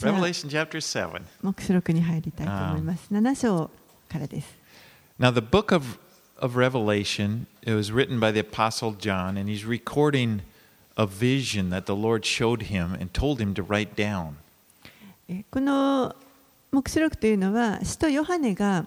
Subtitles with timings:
[0.00, 1.22] Revelation chapter 7.
[1.42, 3.06] 目視録に入りたいと思います。
[3.12, 3.70] 7章
[4.08, 4.48] からです。
[5.18, 5.98] Now, the book of,
[6.38, 10.40] of Revelation, it was written by the Apostle John, and he's recording
[10.96, 14.34] a vision that the Lord showed him and told him to write down.
[15.28, 16.14] えーこの
[16.72, 18.86] 目視録というのは使徒ヨハネが、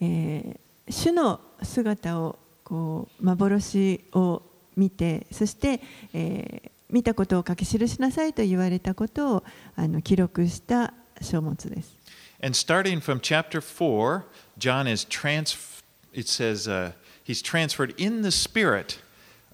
[0.00, 4.42] えー主の姿をこう幻を
[4.76, 5.80] 見てそして、
[6.12, 11.96] えー見たことを書き記しなさいと言われたことをあの記録した書物です。
[12.42, 14.24] And starting from chapter 4,
[14.58, 15.82] John is trans.
[16.12, 16.92] It says uh,
[17.24, 18.98] he's transferred in the Spirit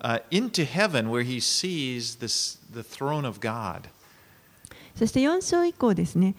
[0.01, 3.89] uh, into heaven where he sees this, the throne of God.
[4.97, 6.35] そして4章以降ですね、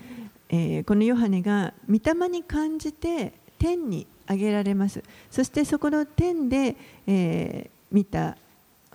[0.49, 6.75] えーこのヨハネが御霊に感じて天に上げられますそしてそこの天で、
[7.07, 8.37] えー見た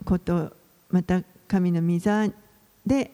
[0.04, 0.52] こと
[0.90, 2.28] また神の御座
[2.86, 3.10] で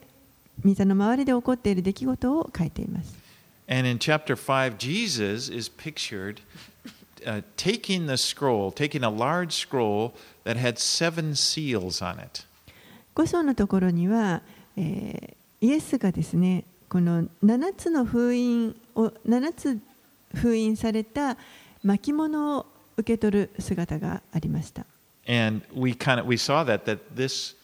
[0.63, 3.19] 御座の周りで起こっている出来事を書いています
[3.69, 6.41] And in chapter 5, Jesus is pictured
[7.25, 12.45] uh, taking the scroll, taking a large scroll that had seven seals on it.
[13.15, 14.41] 5章のところには、
[14.75, 19.79] えーイエスがですねこの7つの封印を7つ
[20.33, 21.37] 封印された
[21.83, 22.65] 巻物を
[22.97, 24.85] 受け取る姿がありました
[25.27, 27.55] And we kind of we saw that that this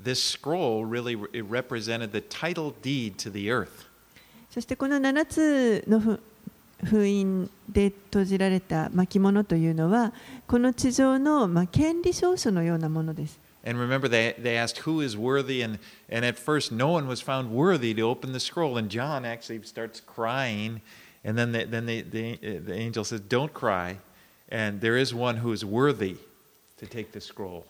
[0.00, 3.86] this scroll really re- it represented the title deed to the earth.
[4.50, 6.20] そしてこの7つのふ
[6.84, 10.12] 封印で閉じられた巻物というのは
[10.46, 13.38] この地上のまあ権利証書のようなものです。
[13.66, 17.20] And remember, they, they asked who is worthy, and, and at first no one was
[17.20, 18.78] found worthy to open the scroll.
[18.78, 20.80] And John actually starts crying,
[21.24, 23.98] and then, the, then the, the, the angel says, Don't cry.
[24.48, 26.16] And there is one who is worthy
[26.76, 27.66] to take the scroll.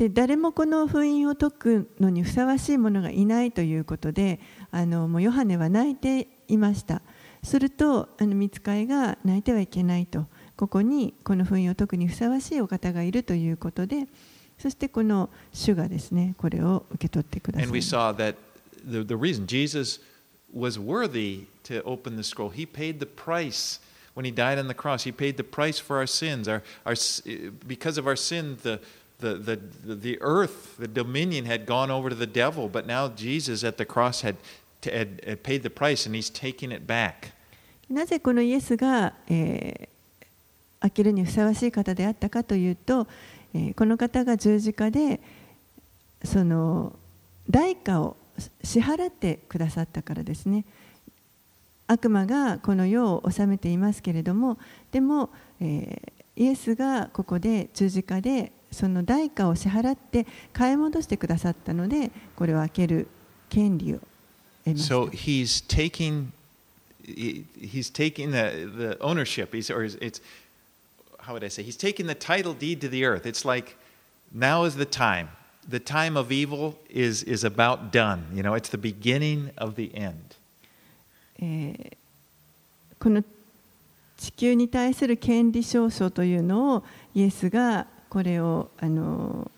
[0.00, 7.02] で誰もこの封印を解くのにふさわしい者がいないということであのもうヨハネは泣いていました
[7.42, 10.24] するとあの見つかいが泣いてはいけないと
[10.56, 14.06] ここにこの封印を解くにふさわしいお方がいるということで
[14.58, 18.36] そしてこの主がですねこれを受け取ってくださ And い we saw that
[18.90, 20.00] the, the reason Jesus
[20.50, 23.80] was worthy to open the scroll, he paid the price
[24.14, 25.04] when he died on the cross.
[25.04, 26.48] He paid the price for our sins.
[26.48, 27.22] Our, our, s-
[27.66, 28.80] because of our sin, the,
[29.20, 33.64] the, the, the, earth, the dominion had gone over to the devil, but now Jesus
[33.64, 34.36] at the cross had,
[34.82, 37.32] had, had paid the price and he's taking it back.
[37.88, 39.88] なぜこのイエスが、えー
[40.82, 43.06] 開けるにふさわしい方であったかというと、
[43.52, 45.20] えーこの方が十字架で
[46.24, 46.96] その
[47.50, 48.16] 代価を
[48.62, 50.64] 支払ってくださったからですね
[51.86, 54.58] 悪魔がこの世を治めていますけれども
[54.90, 55.28] でも、
[55.60, 63.08] えーイエスがここで十字架でその代価を支払って買い戻してくださったのでこれを開ける
[63.48, 63.98] 権利を
[64.64, 64.94] 得ました。
[64.94, 66.26] So he's taking,
[67.04, 69.52] he- he's taking the, the ownership.
[69.52, 70.20] He's, or it's,
[71.18, 71.62] how would I say?
[71.64, 73.26] He's taking the title deed to the earth.
[73.26, 73.76] It's like
[74.32, 75.28] now is the time.
[75.68, 78.24] The time of evil is is about done.
[78.34, 80.36] You know, it's the beginning of the end.
[81.38, 81.96] えー
[82.98, 83.22] この
[84.18, 89.50] 地球に対する権利証書というのをイエスがこれをあの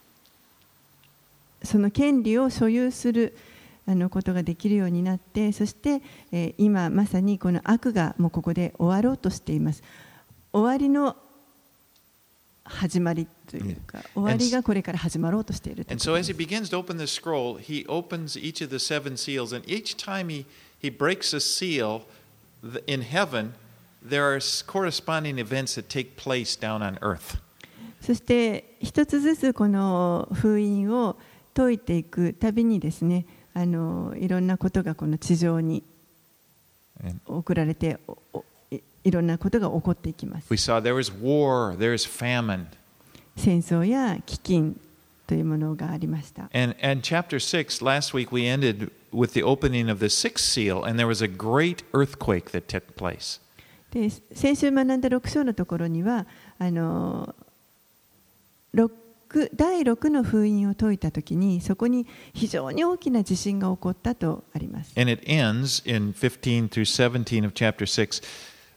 [1.65, 3.37] その権利を所有する
[3.89, 9.83] あのことができるようになってそして、えー今まさにこの悪がもうここで終わろうとしています
[10.53, 11.17] 終わりの
[12.65, 18.71] 始まりというか終わりがこれから始まろうとしているという And so で as す he begins to open the scroll, he opens each of
[18.71, 20.45] the seven seals, and each time he,
[20.81, 22.03] he breaks a seal
[22.87, 23.55] in heaven,
[24.07, 27.41] there are corresponding events that take place down on earth.
[28.03, 31.17] そして一つずつこの封印を
[31.55, 35.85] 解いていくたびにですねあのいろんなことがこの地上に
[37.27, 37.99] 送られて
[38.71, 42.67] いいろんなことが起こっていきます we saw there was war, there is famine.
[43.37, 44.75] 戦争や飢饉
[45.27, 50.85] というものがありました And, and chapter 6, last week we ended with the opening of the sixth seal,
[50.85, 53.41] and there was a great earthquake that took place.
[53.91, 56.27] で先週学んだ6章のところには
[56.59, 57.42] あの六
[59.56, 68.22] 第6の封印を解いたときにそこに非常に大きな地震が起こったとあります And it ends in 15 through 17 of chapter 6.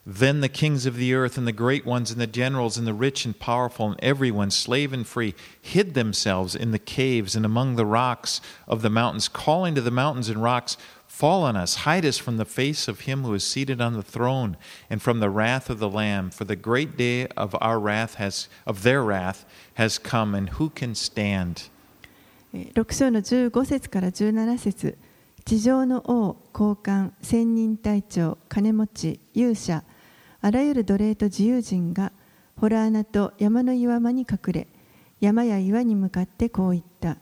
[0.05, 2.93] Then the kings of the earth and the great ones and the generals and the
[2.93, 7.75] rich and powerful and everyone, slave and free, hid themselves in the caves and among
[7.75, 10.75] the rocks of the mountains, calling to the mountains and rocks,
[11.05, 14.01] Fall on us, hide us from the face of him who is seated on the
[14.01, 14.57] throne
[14.89, 16.31] and from the wrath of the Lamb.
[16.31, 19.45] For the great day of our wrath has of their wrath
[19.76, 21.70] has come, and who can stand?
[22.52, 24.96] 6章の15節から17節。
[25.44, 29.84] 地上の王高官千人隊長金持ち勇者。
[30.40, 32.10] あらゆる奴隷と自由人が
[32.56, 34.66] ホラー穴と山の岩間に隠れ
[35.20, 37.16] 山や岩に向かってこう言った。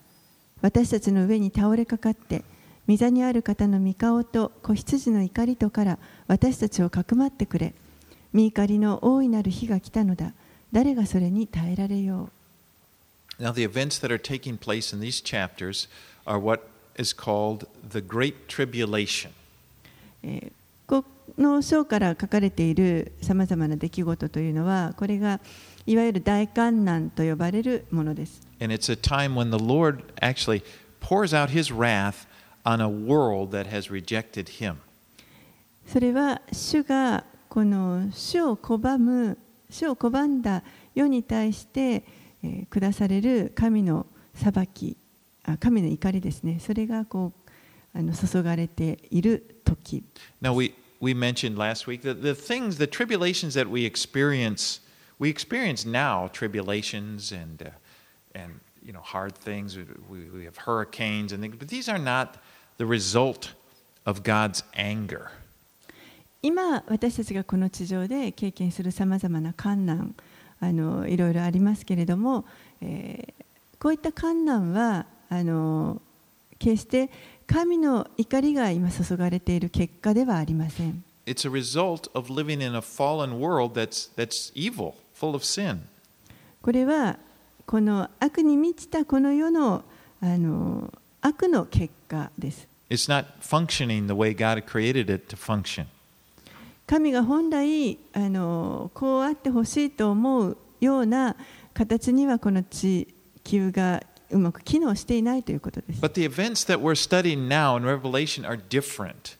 [0.63, 2.45] 私たちの上に倒れかかって
[2.89, 7.75] 御座にある方の御顔と子羊の怒りとから私たちをかくまってくれ。
[8.33, 10.33] 御怒りの大いなる日が来たのだ。
[10.73, 12.44] 誰がそれに耐えられよう？
[13.40, 15.88] Now, the events that are taking place in these chapters
[16.28, 16.68] are what
[16.98, 19.32] is called the Great Tribulation.
[20.24, 20.52] えー
[20.90, 21.06] こ
[21.38, 25.40] の章から書かれているさまざまな出来事というのはこれが
[25.86, 28.42] いわゆる大観難と呼ばれるものです。
[28.60, 30.64] And it's a time when the Lord actually
[31.00, 32.26] pours out his wrath
[32.66, 34.78] on a world that has rejected him.
[35.86, 39.38] それは主がこの主を拒む
[39.70, 40.64] 主を拒んだ
[40.96, 42.04] 世に対して、
[42.45, 44.97] えー下される神の裁き
[45.45, 47.33] あ神の怒りですねそれがこ
[47.95, 50.05] うあの注がれている時
[50.43, 54.81] Now, we, we mentioned last week that the things, the tribulations that we experience,
[55.19, 57.71] we experience now tribulations and, uh,
[58.35, 59.79] and you know, hard things.
[60.11, 62.37] We, we have hurricanes and things, but these are not
[62.79, 63.55] the result
[64.05, 65.31] of God's anger.
[66.43, 70.15] 今私たちがこの地上で経験するさまざまな困難
[70.65, 72.47] あのいろいろありますけれども、
[72.81, 73.45] えー、
[73.79, 76.01] こういった観難はあの
[76.59, 77.11] 決して
[77.47, 81.05] 神の怒りが今注がれている結果ではありません。
[86.63, 87.19] これは
[87.67, 89.85] この悪に満ちたこの世の,
[90.23, 92.67] あの悪の結果です。
[92.91, 95.87] It's not functioning the way God created it to function.
[96.87, 101.37] 神が本来あのこうあってほしいと思うような
[101.73, 103.09] 形にはこの地
[103.43, 106.01] 球がうまく機能していないということです。
[106.01, 109.37] But the events that we're studying now in Revelation are different.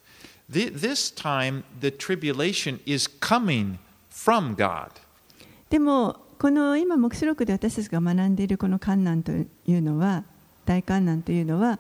[0.53, 3.77] Th- This time, the tribulation is coming
[4.11, 4.89] from God.
[5.71, 10.25] でもこの今黙示録で私たちが学んでいるこの観難というのは
[10.65, 11.79] 大観難というのは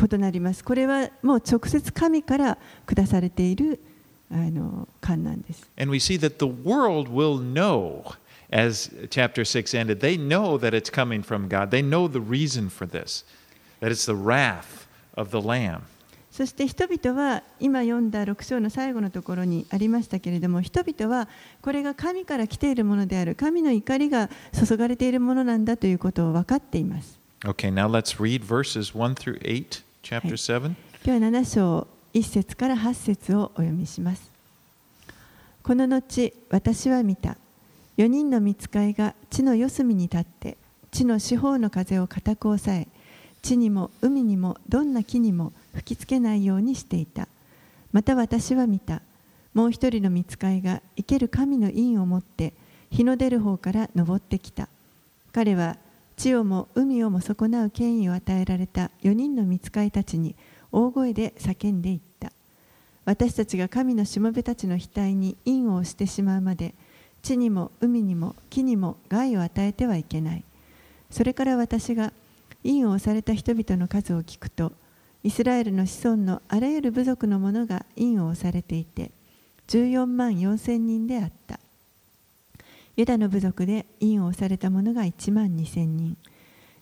[0.00, 0.64] 異なります。
[0.64, 3.80] これはもう直接神から下されている
[4.30, 5.68] あの観難です。
[5.78, 8.14] And we see that the world will know,
[8.50, 11.70] as chapter 6 ended, they know that it's coming from God.
[11.70, 13.24] They know the reason for this,
[13.80, 14.86] that it's the wrath
[15.16, 15.82] of the Lamb.
[16.34, 21.28] そして人々は今読んだ6章の最後のところにありましたけれども人々は
[21.62, 30.74] これが神から来ているものである神の怒りが注がれているものなんだということを分かっています Okay, now let's read verses 1 through 8, chapter 7.
[31.04, 34.30] 今日は7章1節から8節をお読みします。
[35.62, 37.36] この後私は見た。
[37.98, 40.56] 4人の見つかいが地の四隅に立って
[40.90, 42.88] 地の四方の風を固く抑え
[43.42, 47.28] 地にも海にもどんな木にも吹きつけないようにしていた。
[47.92, 49.02] また私は見た。
[49.52, 52.54] もう一人の見つかいが生ける神の印を持って
[52.90, 54.70] 日の出る方から登ってきた。
[55.34, 55.76] 彼は
[56.16, 60.36] 地をも海をも損なう権威を与えられた4人の見つかいたちに
[60.72, 62.32] 大声で叫んでいった。
[63.04, 66.74] 私たちが神のしもべたちの額に印を押してしまうまで
[67.22, 70.44] 地にも海にも木にも害を与えてはいけない。
[71.10, 72.12] それから私が
[72.62, 74.72] 印を押された人々の数を聞くと
[75.22, 79.10] イスラエルの子孫のあらゆる部族の者が印を押されていて
[79.68, 81.60] 14万4千人であった。
[82.96, 86.16] ユダの部族で印を押された者が1万2千人。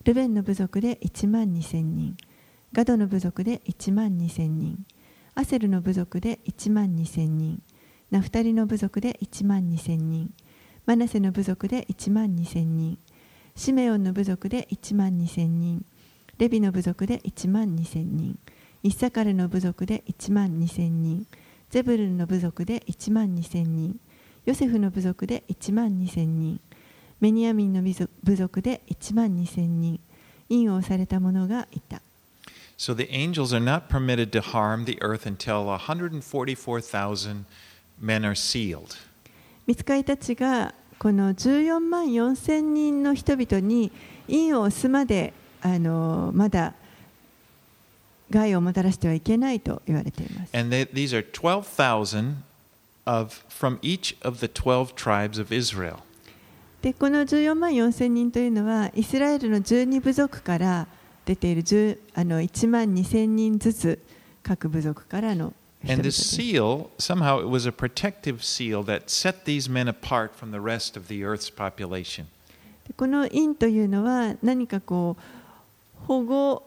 [0.04, 2.16] ルベンの部族で1万2千人。
[2.72, 4.84] ガドの部族で1万2千人。
[5.34, 7.62] アセルの部族で1万2千人。
[8.10, 10.30] ナフタリの部族で1万2千人。
[10.84, 12.98] マナセの部族で1万2千人。
[13.56, 15.82] シメオンの部族で1万2千人。
[16.36, 18.38] レビの部族で1万2千人。
[18.82, 21.26] イッサカルの部族で1万2千人。
[21.70, 23.98] ゼブルンの部族で1万2千人。
[24.44, 26.60] ヨセフの部族で1万2千人
[27.20, 27.82] メニヤミンの
[28.24, 30.00] 部族で1万2千人
[30.48, 32.02] 印を押された者がいた
[32.76, 37.44] So the angels are not permitted to harm the earth until 144,000
[38.00, 38.96] men are sealed.
[39.68, 43.92] 見つかりたちがこの14万4千人の人々に
[44.26, 46.74] 印を押すまであのまだ
[48.30, 50.56] 害をもたらしてはいけないと言われています。
[50.56, 52.34] And they, these are 12,000
[53.06, 56.00] of, from each of the 12 tribes of Israel.
[56.82, 60.88] でこの14万4千人というのはイスラエルの12部族から
[61.24, 63.98] 出ている10あの1万2千人ずつ
[64.42, 65.52] 各部族からの
[65.84, 70.30] 人 And this す seal, somehow it was a protective seal that set these men apart
[70.34, 72.26] from the rest of the earth's population.
[72.86, 76.62] でこの印というのは何かこう保護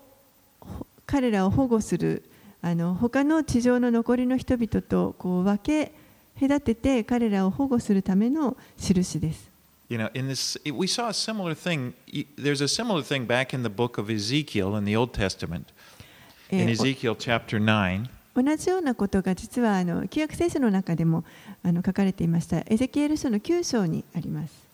[0.62, 2.24] ほ彼らを保護する
[2.62, 5.92] あの他の地上の残りの人々とこう分け
[6.40, 9.50] 隔てて彼らを保護するための印です。
[9.88, 11.94] You know, in this, we saw a similar thing.
[12.38, 15.66] There's a similar thing back in the book of Ezekiel in the Old Testament.
[16.50, 21.24] え In ー Ezekiel chapter 9, お同じようなことが実はあの旧約聖書の中でも
[21.64, 22.64] あの書かれていました。
[22.66, 24.66] エゼキエル書の9章にあります。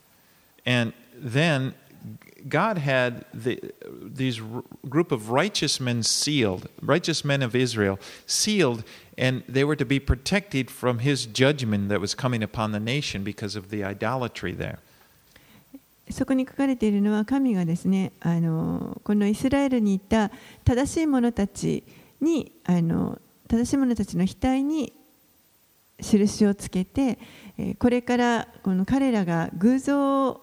[0.66, 1.74] and then
[2.48, 4.42] God had the, these
[4.90, 8.84] group of righteous men sealed, righteous men of Israel sealed,
[9.22, 13.24] and they were to be protected from his judgment that was coming upon the nation
[13.24, 14.80] because of the idolatry there.
[16.10, 20.30] そこに書かれているのは神がですねあのこのイスラエルにいた
[20.66, 21.86] 正しい者たち
[22.20, 24.92] にあの正しい者たちの額に
[26.02, 27.18] 印をつけて
[27.80, 30.42] これからこの彼らが偶像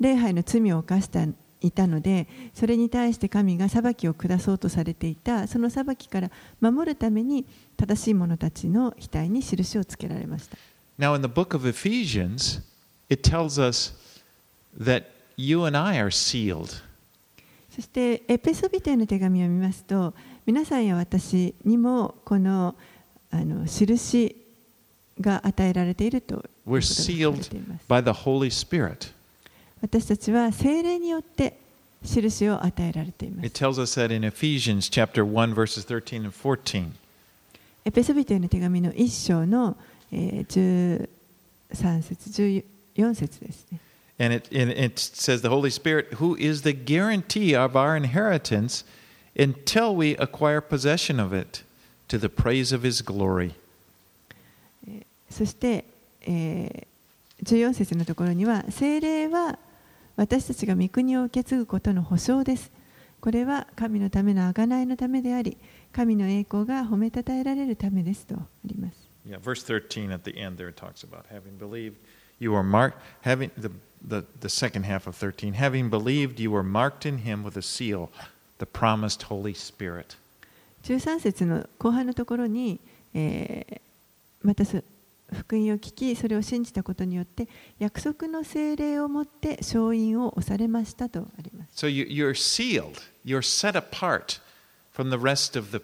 [0.00, 1.28] 礼拝の罪を犯して
[1.60, 7.44] いたのでそれに対して神が裁きを下そうとされていたその裁きから守るために
[7.76, 10.56] 正しい者たちの額に印をつけられました。
[10.98, 12.60] Now, in the book of Ephesians,
[13.08, 13.94] it tells us
[14.78, 15.04] that
[15.36, 16.82] you and I are sealed.
[17.74, 20.12] そしてエペソビテへの手紙を見ますと
[20.44, 22.74] 皆さんや私にもこの
[23.30, 24.36] あの印
[25.20, 27.48] が与えられていると We're sealed
[27.88, 29.12] by the Holy Spirit.
[29.82, 31.58] 私たちは精霊によって
[32.02, 36.92] 印を与えられていま It す tells us that in Ephesians chapter 1, verses 13 and 14.
[37.84, 39.76] エペソビテへの手紙の1章の、
[40.12, 41.08] えー
[41.72, 43.80] 13節14節ですね
[44.18, 48.84] And it, and it says the Holy Spirit, who is the guarantee of our inheritance
[49.34, 51.62] until we acquire possession of it
[52.08, 53.54] to the praise of his glory.
[55.30, 55.84] そして、
[56.22, 56.86] えー
[57.42, 59.58] 14節のところには精霊は
[60.16, 62.70] 私たちが御国を受け継ぐことの保証です
[63.20, 65.56] これは神のための贖いのためであり
[65.92, 68.96] 神の栄光が褒めたたえられるためですとあります
[69.28, 71.96] Yeah, verse 13 at the end there talks about having believed
[72.38, 73.70] you are marked, having the,
[74.02, 77.62] the, the second half of 13, having believed you were marked in him with a
[77.62, 78.10] seal,
[78.58, 80.16] the promised Holy Spirit.
[80.84, 82.80] 13節の後半のところに、
[83.12, 83.80] えー
[84.42, 84.82] またそ
[85.32, 94.40] 福音を聞きそれを信じたことによって約束の精霊をもって勝因を押されましたとあります So you, you're sealed, you're set apart
[94.94, 95.82] from the rest of the,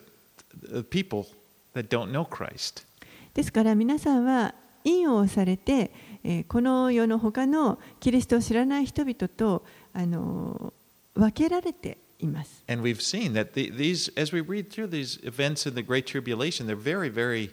[0.90, 1.26] people
[1.74, 2.86] that don't know Christ.
[3.34, 5.90] ですから皆さんは印を押されて、
[6.24, 10.72] えーこの世の他のキリストを知らない人々とあの
[11.14, 12.64] 分けられています。
[12.68, 16.66] And we've seen that the, these, as we read through these events in the Great Tribulation,
[16.66, 17.50] they're very, very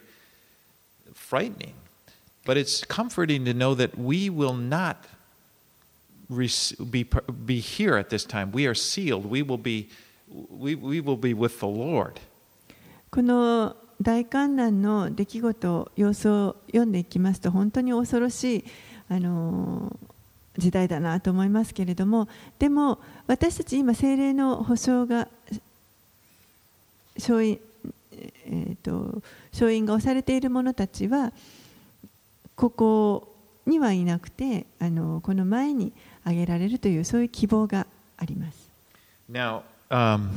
[1.14, 1.74] frightening.
[2.46, 5.06] But it's comforting to know that we will not
[6.30, 7.06] be,
[7.46, 8.52] be here at this time.
[8.52, 9.26] We are sealed.
[9.26, 9.90] We will be,
[10.28, 12.20] we, we will be with the Lord.
[13.12, 18.66] この大観難の出来事、様子を読んでいきますと本当に恐ろしい
[19.08, 19.96] あの
[20.58, 22.28] 時代だなと思いますけれども
[22.60, 25.28] でも私たち今精霊の保証が
[27.16, 27.60] 勝因,、
[28.46, 29.22] えー、と
[29.52, 31.32] 勝因が押されている者たちは
[32.56, 38.70] ここにはいなくてあのこの前に挙げられるというそういう希望があります。
[39.32, 40.30] Now, um,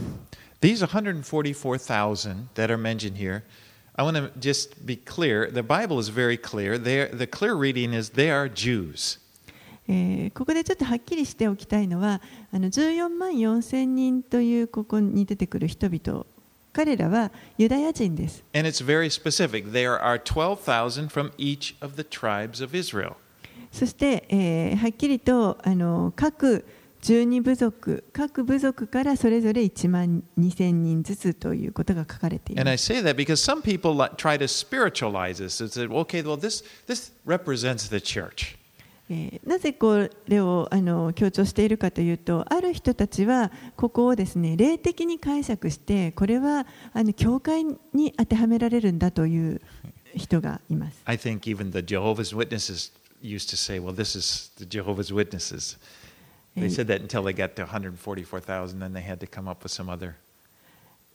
[0.61, 3.43] these 144,000 that are mentioned here,
[3.97, 5.51] I want to just be clear.
[5.51, 6.79] The Bible is very clear.
[6.79, 9.21] They're, the clear reading is they are Jews.
[9.89, 12.21] えーここでちょっとはっきりしておきたいのは
[12.53, 16.27] あの14万4千人というここに出てくる人々
[16.77, 18.45] 彼らはユダヤ人です。
[18.55, 19.73] And it's very specific.
[19.73, 23.15] There are 12,000 from each of the tribes of Israel.
[23.73, 26.67] そして、えーはっきりとあの各
[27.01, 32.87] 12部族各部族からそれぞれ1万2千人ずつということが書かれてい And ま I す。
[32.93, 37.89] say that because some people try to spiritualize this and say, okay, well, this, this represents
[37.89, 38.57] the church.
[39.09, 49.61] えーなぜこれをあの強調しているかというとある人たちはここをですね霊的に解釈してこれはあの教会に当てはめられるんだという
[50.17, 51.01] 人がいます。
[51.05, 52.91] I think even the Jehovah's Witnesses
[53.23, 55.79] used to say, well, this is the Jehovah's Witnesses.
[56.57, 59.71] They said that until they got to 144,000, then they had to come up with
[59.73, 60.17] some other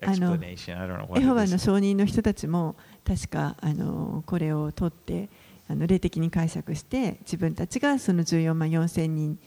[0.01, 0.77] explanation.
[0.77, 1.65] I don't know what エホバ it の is.
[1.65, 5.29] 証人の人たちも確かあのこれを取って
[5.71, 9.39] あの霊的に解釈して自分たちがその14万4千人.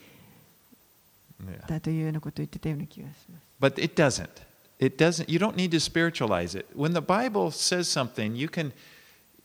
[1.68, 3.44] だというようなことを言ってたような気がします。
[3.60, 4.28] But it doesn't.
[4.78, 5.30] It doesn't.
[5.30, 6.66] You don't need to spiritualize it.
[6.74, 8.72] When the Bible says something, you can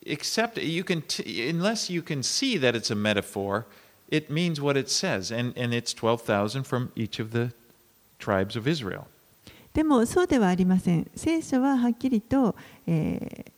[0.08, 0.68] accept it.
[0.68, 3.66] You can, t- unless you can see that it's a metaphor,
[4.08, 7.52] it means what it says, and and it's twelve thousand from each of the
[8.20, 9.08] tribes of Israel.
[9.74, 11.12] でもそうではありません。
[11.16, 12.56] 聖書ははっきりと、
[12.88, 13.52] えー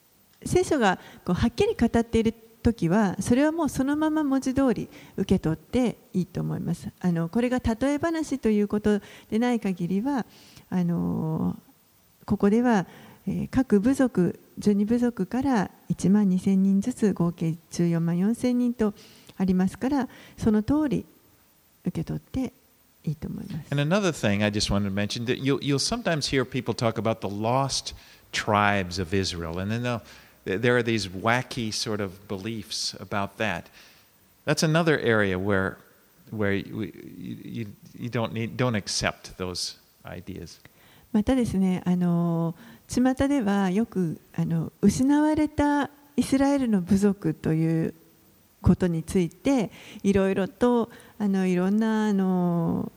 [0.45, 6.89] 聖書がこうはっきり語っている時はそれはもうそのまま文字通り受け取っていいと思います。
[6.99, 10.25] あのこれが例え話ということでない限りは
[10.69, 11.57] あの
[12.25, 12.85] ここでは、
[13.27, 18.93] え各部族12部族から1万2000人ずつ合計14万4000人と
[19.37, 21.05] ありますからその通り
[21.83, 22.53] 受け取って
[23.03, 23.71] いいと思います。
[23.71, 27.19] And another thing I just wanted to mention that you'll, you'll sometimes hear people talk about
[27.21, 27.95] the lost
[28.31, 30.01] tribes of Israel, and then they'll,
[30.45, 33.69] there are these wacky sort of beliefs about that.
[34.45, 35.77] That's another area where,
[36.31, 37.67] where you, you,
[37.97, 40.59] you don't, need, don't accept those ideas.
[41.13, 42.55] またですね、あの
[42.87, 47.93] 巷ではよくあの失われたイスラエルの部族という
[48.61, 49.71] ことについて
[50.03, 52.91] いろいろとあのいろんなあの、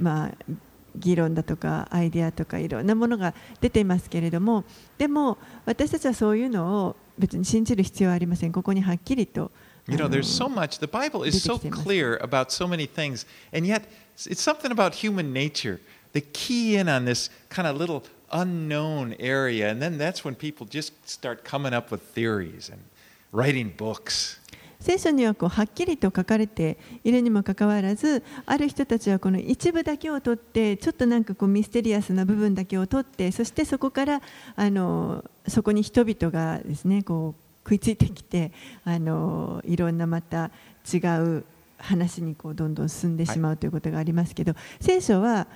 [0.00, 0.52] まあ、
[0.98, 4.64] 議論だとかアイデアとかいろんなものが出ていますけれども
[4.98, 9.50] でも私たちはそういうのを別に信じる必要はありませんここにはっきりと
[9.88, 10.80] You know, there's so much.
[10.80, 13.84] The Bible is so clear about so many things, and yet
[14.26, 15.80] it's something about human nature.
[16.12, 20.66] They key in on this kind of little unknown area, and then that's when people
[20.66, 22.82] just start coming up with theories and
[23.30, 24.40] writing books.
[24.86, 34.22] 聖書にはこうはっきりと書かれているにもかかわらずある人たちはこの一部だけを取ってちょっとなんかこうミステリアスな部分だけを取ってそしてそこから
[34.54, 38.52] あのそこに人々がですねこう食いついてきて
[38.84, 40.52] あのいろんなまた
[40.94, 41.44] 違う
[41.78, 45.48] 話にこうどんどん進んでしまうということがありますけど、聖書は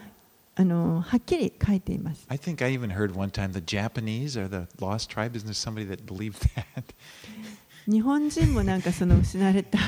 [0.56, 2.26] あのはっきり書いています。
[2.28, 5.36] I think I even heard one time the Japanese are the lost tribe.
[5.36, 6.82] Isn't there somebody that believed that?
[7.86, 9.78] 日本人もなんかその失われた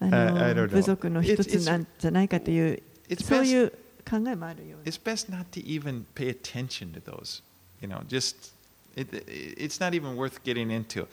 [0.00, 2.82] あの.部族の一つなんじゃないかという
[3.22, 3.70] そういう
[4.08, 5.00] 考えもあるようです。
[5.02, 7.42] it's best not to even pay attention to those.
[7.80, 8.52] You know, just
[8.96, 9.24] it-
[9.58, 11.06] it's not even worth getting into.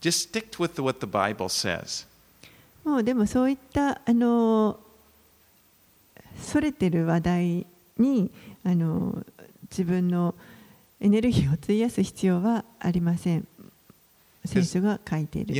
[0.00, 2.06] Just stick with what the Bible says.
[2.84, 4.78] もうでもそういったあの
[6.40, 7.66] それてる話題
[7.98, 8.30] に
[8.64, 9.24] あの
[9.70, 10.34] 自分の
[11.00, 13.46] エネルギーを費やす必要はありません。
[14.48, 15.54] 聖書が書いてる。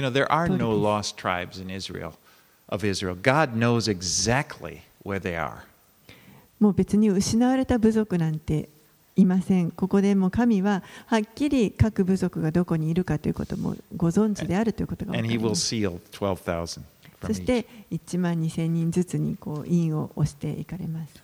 [6.61, 8.69] もう別に失われた部族なんて
[9.17, 9.71] いません。
[9.71, 15.35] ここでも神ははっきり各部族がどこにいるかということもご存知であるということが分りま。
[17.27, 21.15] そして1万二千人ずつにこう印を押していかれます。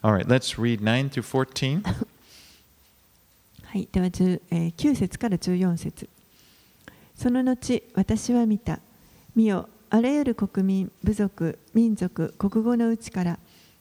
[3.62, 6.08] はい、では9節から14節。
[7.16, 8.80] その後私は見た。
[9.34, 13.38] 見よあらゆる国民部族民族国語のうちから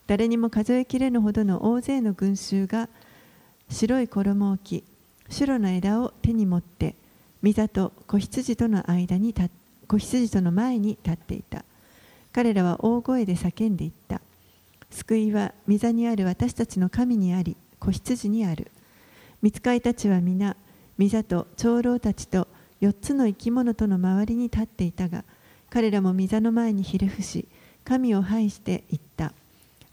[0.08, 2.90] 誰にも数えきれぬほどの大勢の群衆が
[3.70, 4.84] 白い衣を着
[5.30, 6.96] 白の枝を手に持って
[7.44, 9.50] 御座と子羊との間に立
[9.88, 11.66] 子羊との前に立っていた。
[12.32, 14.22] 彼らは大声で叫んでいった。
[14.90, 18.72] 救いは御座にある私たちの神にあり子羊にある。
[19.42, 20.56] 見つかいたちは皆
[21.00, 22.48] 御座と長老たちと
[22.84, 25.24] 4つの生き物との周りに立っていたが
[25.70, 27.48] 彼らも御座の前にひれ伏し
[27.86, 29.32] 神を拝して言った。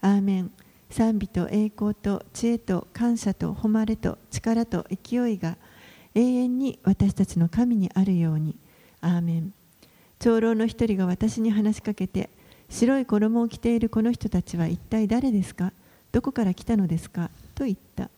[0.00, 0.50] アーメン。
[0.90, 5.56] 賛美と栄光と知恵と感謝と誉れと力と勢いが
[6.16, 8.56] 永遠に私たちの神にあるように。
[9.00, 9.52] アーメン。
[10.18, 12.28] 長老の一人が私に話しかけて
[12.68, 15.72] 白い衣を着ているこの人たちは一体誰ですか？
[16.10, 17.30] どこから来たのですか？
[17.54, 18.10] と言った。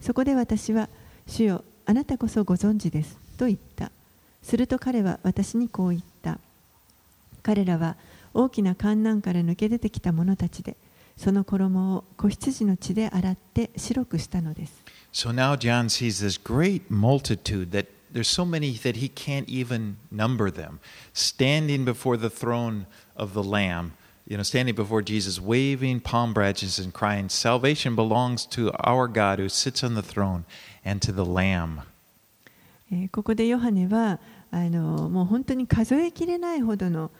[0.00, 0.88] そこで私は
[1.28, 3.16] 主よあなたこそご存知です。
[3.36, 3.92] と言った。
[4.42, 6.38] すると彼は私にこう言った
[7.42, 7.96] 彼らは
[8.34, 10.76] 大きな観難から抜け出てきた者たちで
[11.16, 19.96] その衣を子羊の血で洗って白くしたのです So now John sees this great multitude that there's so many that he can't even
[20.10, 20.80] number them,
[21.12, 23.92] standing before the throne of the Lamb,
[24.26, 29.38] you know, standing before Jesus, waving palm branches and crying, Salvation belongs to our God
[29.38, 30.44] who sits on the throne
[30.84, 31.82] and to the Lamb.
[32.92, 34.18] えここでヨハネは
[34.50, 37.10] あのもう本当に数えきれないほどの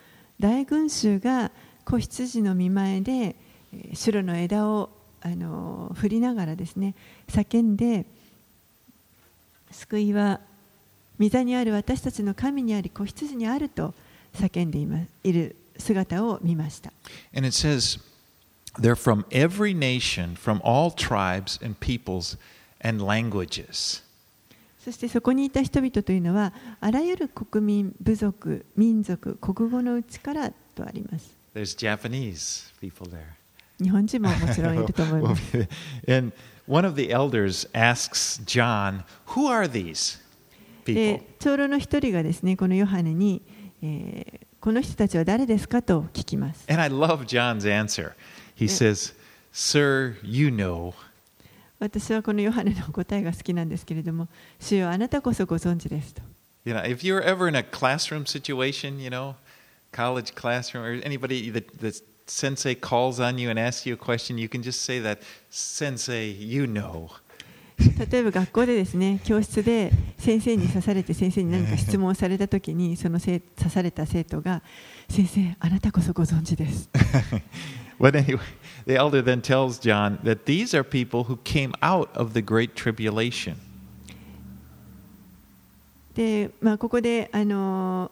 [0.41, 1.51] 大群衆が
[1.85, 3.37] 子羊の見前で
[3.93, 6.95] 白の枝をあの振りながらですね
[7.29, 8.07] 叫んで
[9.71, 10.41] 救いは
[11.19, 13.95] 御座にある私たちの神にあり子羊にあると
[14.35, 16.93] 叫んでいますいる姿を見ました。
[17.35, 18.01] And it says,
[18.79, 22.37] They're from every nation, from all tribes and peoples
[22.81, 24.03] and languages.
[24.79, 31.37] そしてそこにいた人々というのはあらゆる国民、部族、民族、国語のうちからとあります。
[31.55, 33.23] There's Japanese people there.
[33.83, 35.69] 日本人ももちろんいると思います。
[36.09, 36.33] and
[36.67, 40.21] one of the elders asks John, Who are these
[40.85, 41.25] で people?
[41.39, 43.43] 長老の一人がですねこのヨハネに、
[43.83, 46.67] えーこの人たちは誰ですかと聞きます。
[46.69, 48.13] And I love John's answer.
[48.57, 49.15] He says,
[49.53, 50.95] Sir, you know.
[51.79, 56.23] 私はこのヨハネの答えが好きなんですけれども、主よあなたこそご存知ですと。
[56.65, 59.35] You know, if you're ever in a classroom situation, you know,
[59.93, 64.39] college classroom, or anybody that the sensei calls on you and asks you a question,
[64.39, 67.11] you can just say that, Sensei, you know.
[67.79, 74.63] 例えば学校でですね教室で先生に刺されて先生に何か質問をされたときにその刺された生徒が
[75.09, 76.91] 先生あなたこそご存知です
[78.01, 78.41] But anyway,
[78.89, 82.75] the elder then tells John that these are people who came out of the great
[82.75, 83.57] tribulation.
[86.15, 88.11] で、まあ、ここであの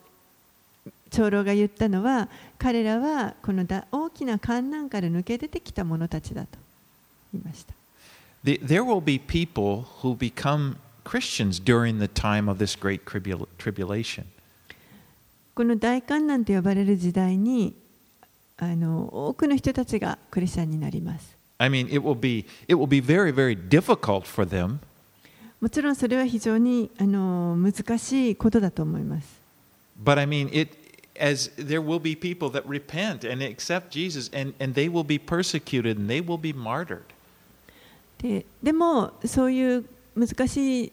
[1.11, 6.49] 長老が言ったのは彼らはこのだ大きな観難から抜け出てきた者たちだと
[7.33, 7.73] 言いました
[8.45, 13.49] The- There will be people who become Christians during the time of this great tribul-
[13.59, 14.25] tribulation.
[15.55, 17.75] この大観難と呼ばれる時代に
[18.59, 24.79] あの多くの人たちがクリスチャンになります I mean, it will be it will be very very difficult for them,
[25.61, 29.29] もちろんそれは非常にあの難しいことだと思います
[30.03, 30.77] but I mean it
[31.19, 35.19] as there will be people that repent and accept Jesus and and they will be
[35.19, 37.03] persecuted and they will be martyred.
[38.19, 40.93] ででもそういう難しい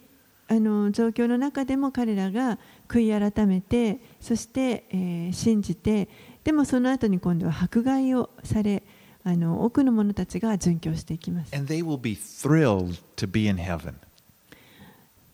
[0.50, 6.08] あの状況の中でも彼らが悔い改めてそして、えー信じて
[6.44, 8.84] でもその後に今度は迫害をされ、
[9.24, 11.56] あの多くの者たちが殉教していきます。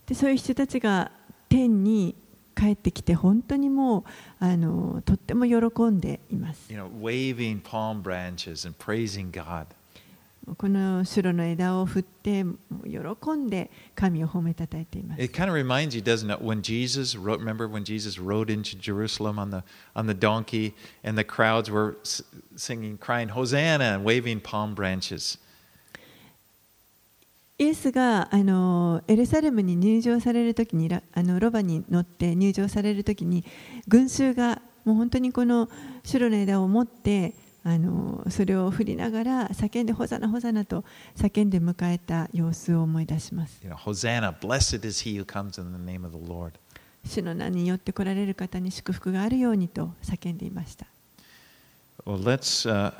[0.05, 1.11] で、そういう人たちが
[1.49, 2.15] 天に
[2.55, 4.03] 帰ってきて、本当にもう
[4.39, 6.71] あのとっても喜んでいます。
[10.57, 12.45] この白の枝を振って
[12.83, 15.21] 喜んで神を褒めたたえています。
[15.21, 19.37] It kind of reminds you, doesn't it, when Jesus rode, remember when Jesus rode into Jerusalem
[19.39, 19.63] on the,
[19.95, 21.97] on the donkey and the crowds were
[22.55, 25.39] singing, crying, Hosanna, and waving palm branches.
[27.59, 33.43] イエスがあのエルサレムに入場されるときにラあのロバに乗って入場されるときに
[33.85, 35.69] 群衆がもう本当にこの
[36.05, 43.59] 白の枝を持ってあのそれを振りながら叫んでホザナホザナと叫んで迎えた様子を思い出します。
[43.63, 46.53] You know, Hosanna, blessed is he who comes in the name of the Lord.
[47.05, 50.85] 主の名によって来られる方に祝福があるようにと叫んでいました。
[52.05, 52.93] Well, let's, uh,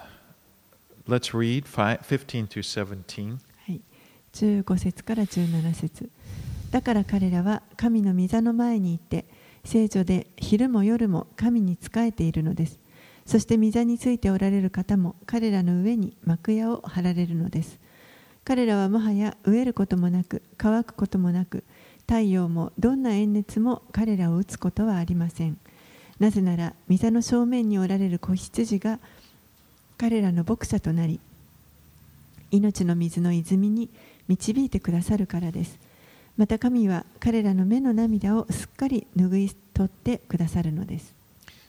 [1.07, 3.37] let's read fi 15 through 17.
[3.65, 3.81] はい、
[4.33, 6.09] 15節から17節
[6.71, 9.25] だから彼らは神の御座の前に行って
[9.63, 12.79] 聖女で昼も夜も神に仕えているのです
[13.29, 17.77] そして御座についておられる方も彼らの上に幕屋を張られるのです。
[18.43, 21.63] 彼らはもはや飢えることもなく乾くこともなく
[22.07, 25.59] 太陽もどんな炎熱も彼らを打つことはありません。
[26.19, 28.97] なぜなら御座の正面におられる子羊が
[29.99, 31.19] 彼らの牧者となり
[32.49, 33.91] 命の水の泉に
[34.27, 35.77] 導いてくださるからです。
[36.35, 41.18] また神は彼らの目の涙をすっかり拭い取ってくださるのです。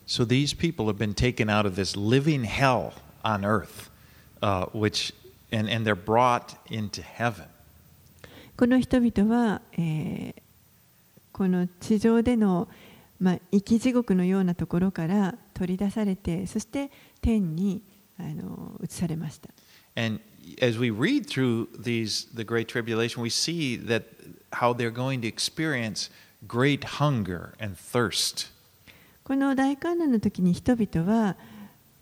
[0.09, 3.89] So these people have been taken out of this living hell on earth,
[4.41, 5.11] uh, which,
[5.51, 7.45] and, and they're brought into heaven.
[8.57, 10.45] この人々は、えー
[11.35, 12.69] この地上での、
[13.19, 16.89] まあ、生き地獄のようなところから取り出されてそして
[17.21, 17.81] 天に
[18.17, 19.49] あの移されました
[19.97, 20.21] And
[20.61, 24.03] as we read through these, the Great Tribulation, we see that
[24.53, 26.09] how they're going to experience
[26.47, 28.49] great hunger and thirst.
[29.30, 31.36] この大観覧の時に人々は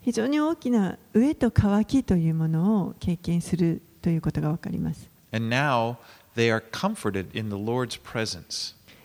[0.01, 5.07] 非常に大きな飢えと渇きというものを経験するということが分かります。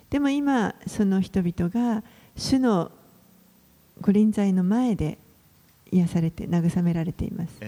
[0.08, 2.02] でも今、その人々が
[2.34, 2.90] 主の
[4.00, 5.18] ご臨在の前で
[5.92, 7.58] 癒されて慰められています。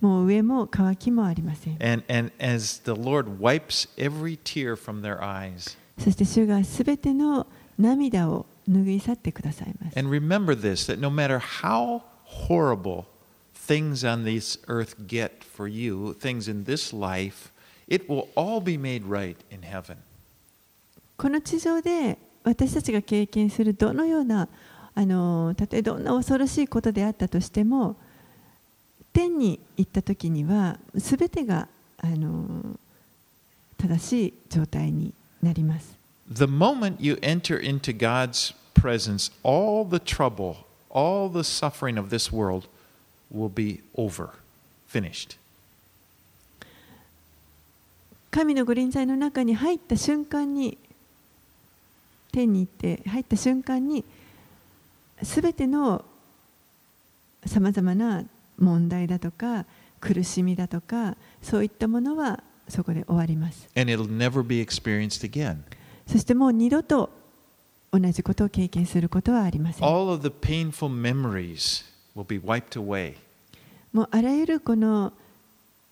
[0.00, 1.76] もう飢えも渇きもありません。
[5.98, 12.02] そして主がすべての涙を拭い去ってくださいます And remember this that no matter how
[12.48, 13.04] horrible
[13.68, 17.52] things on this earth get for you, things in this life,
[17.86, 19.96] it will all be made right in heaven.
[21.16, 24.48] この地上で私たちが経験するどのような
[24.94, 27.96] あのたとえどんな恐ろしいことであったとしても
[29.12, 32.78] 天に行った時には全てがあの
[33.76, 35.12] 正しい状態に
[35.42, 35.97] なります
[36.29, 42.31] The moment you enter into God's presence, all the trouble, all the suffering of this
[42.31, 42.67] world
[43.29, 44.29] will be over,
[44.87, 45.37] finished.
[48.31, 50.77] 神の御臨在の中に入った瞬間に
[52.31, 54.03] 天に行って入った瞬間に
[55.21, 56.03] すべての
[57.45, 58.23] さまざまな
[58.57, 59.65] 問題だとか
[59.99, 65.59] 苦しみだとかそういったものはそこで終わります And it'll never be experienced again.
[66.08, 67.10] そしてもう二度と
[67.92, 69.88] 同じことを経験することはありません。
[73.92, 75.12] もうあらゆるこの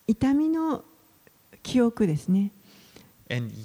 [0.06, 0.84] 痛みの
[1.62, 2.50] 記憶ですね。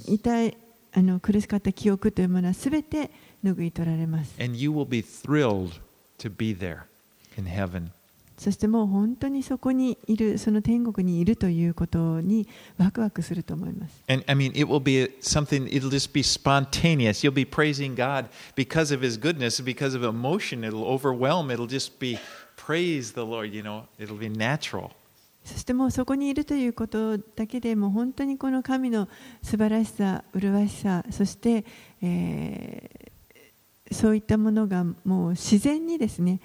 [0.07, 0.57] 痛い
[0.93, 3.11] あの苦しかった記憶というものはすべて
[3.43, 4.33] 拭い取られます。
[8.41, 12.47] そしてもう本当にそこにいるその天国にいるということに
[12.79, 17.23] ワクワクすると思います And I mean, it will be something, it'll just be spontaneous.
[17.23, 20.63] You'll be praising God because of His goodness, because of emotion.
[20.63, 21.51] It'll overwhelm.
[21.51, 22.17] It'll just be
[22.57, 24.89] praise the Lord, you know, it'll be natural.
[25.43, 29.07] そしてもうそこにいるということだけでもう本当にこの神の
[29.43, 31.63] 素晴らしさ、麗しさ、そして、
[32.01, 33.11] えー
[33.91, 36.39] そういったものがもう自然にですね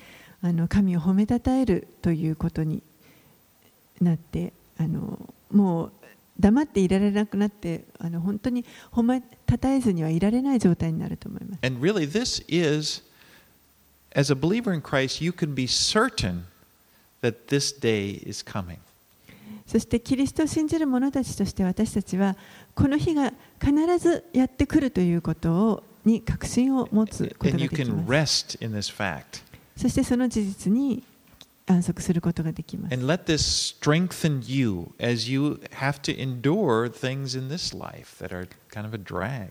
[0.46, 2.80] あの神を褒めたたえるということに
[4.00, 5.18] なってあの
[5.50, 5.92] もう
[6.38, 11.66] 黙っていられなくなってあの本当に褒めたたえずにはいられない状態になると思います。
[11.66, 13.02] And really, this is,
[14.14, 16.42] as a believer in Christ, you can be certain
[17.22, 18.78] that this day is coming.
[19.66, 22.36] そしてキリストを信じる者たちとして私たちは
[22.76, 29.45] この日が必ずやってくるということをに確信を持つことができ can ます。
[29.76, 31.02] そしてその事実に
[31.66, 32.94] 安息することができます。
[32.94, 38.48] And let this strengthen you as you have to endure things in this life that are
[38.70, 39.48] kind of a drag.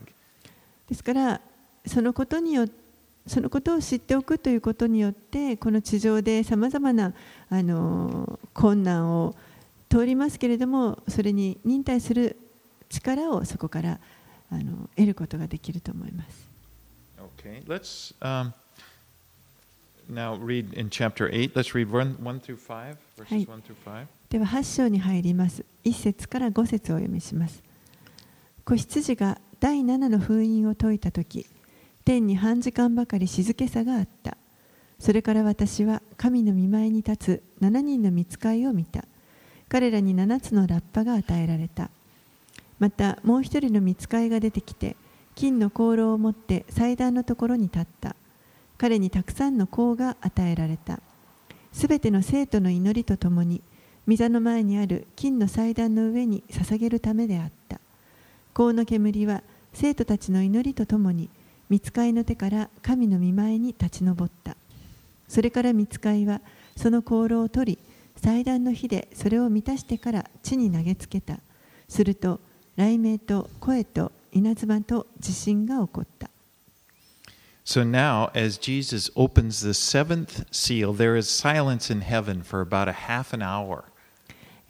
[0.88, 1.40] ですから
[1.86, 2.86] そのことによって
[3.26, 7.12] そのことを知っておくということによってこの地上でさまざまな
[7.50, 9.34] あの困難を
[9.88, 12.36] 通りますけれどもそれに忍耐する
[12.88, 13.98] 力をそこから
[14.50, 16.46] あの得ることができると思います。
[17.36, 18.52] Okay, let's um,
[20.08, 21.54] now read in chapter 8.
[21.54, 23.46] Let's read 1, 1 through 5, verses はい。
[23.46, 24.06] 1 through 5.
[24.30, 27.62] では8章に入ります1節から5節をお読みします
[28.64, 31.46] 子羊が第7の封印を解いた時
[32.04, 34.36] 天に半時間ばかり静けさがあった
[34.98, 39.04] それから私は神の御前に立つ7人の御使いを見た
[39.68, 41.90] 彼らに7つのラッパが与えられた
[42.78, 44.96] またもう一人の御使いが出てきて
[45.34, 48.16] 金の香炉を持って祭壇のところに立った
[48.78, 51.00] 彼にたくさんの香が与えられた。
[51.72, 53.60] すべての生徒の祈りとともに
[54.08, 57.80] 御座の前にある金の祭壇の上に捧げるためであった。
[58.54, 59.42] 香の煙は
[59.74, 61.28] 生徒たちの祈りとともに
[61.70, 64.56] 御使いの手から神の御前に立ち上った。
[65.28, 66.40] それから御使いは
[66.76, 67.78] その香炉を取り
[68.22, 71.38] 祭壇の火でそれを満たしてから地に投げつけた。
[71.88, 72.40] すると
[72.76, 76.30] 雷鳴と声と稲妻と地震が起こった。
[77.68, 82.92] So now, as Jesus opens the seventh seal, there is silence in heaven for about a
[82.92, 83.82] half an hour.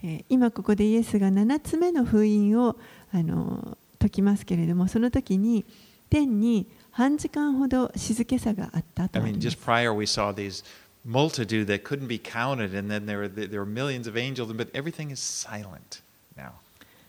[0.02, 2.76] えー今ここでイエスが7つ目の封印を
[3.12, 5.64] あの解きますけれどもその時に
[6.08, 10.64] 天に半時間ほど静けさがあったと I あり mean, ます just prior we saw these
[11.06, 14.70] multitude that couldn't be counted, and then there were, there were millions of angels, but
[14.72, 16.00] everything is silent
[16.34, 16.52] now.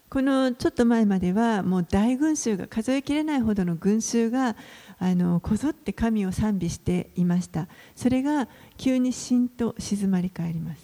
[0.10, 4.56] このちょっと前まではもう大群衆が数えきれないほどの群衆が
[5.00, 7.68] あのこぞって神を賛美していました。
[7.96, 10.82] それが急にしんと静まり返ります。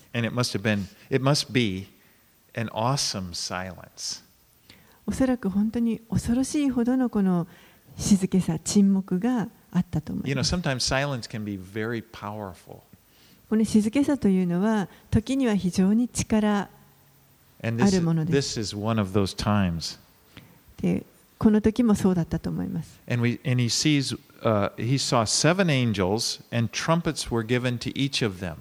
[5.05, 7.47] おそらく本当に恐ろしいほどのこの
[7.97, 10.53] 静けさ、沈黙があったと思います。
[10.53, 12.81] You know, silence can be very powerful.
[13.49, 16.69] この静けさというのは時には非常に力
[17.61, 18.59] あるものです。
[21.43, 27.91] この時もそうだったと思います And, we, and he sees, uh, he saw seven angels, and trumpets were given to
[27.97, 28.55] each of them.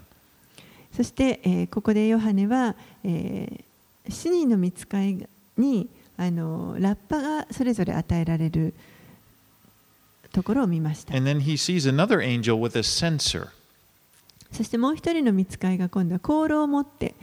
[0.92, 8.74] そして、えーここでヨハネは、えー、7人の御使いにあのラッパがそれぞれ与えられる
[10.32, 11.16] ところを見ました。
[11.16, 13.46] And then he sees another angel with a censer.
[14.50, 17.14] そしてもう一人の御使いが今度は香炉を持って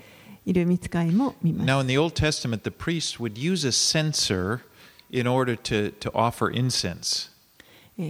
[0.46, 1.88] いる御使いも見まし Now, た in。
[1.88, 4.62] the Old Testament, the priest would use a censer
[5.10, 7.30] in order to, to offer incense.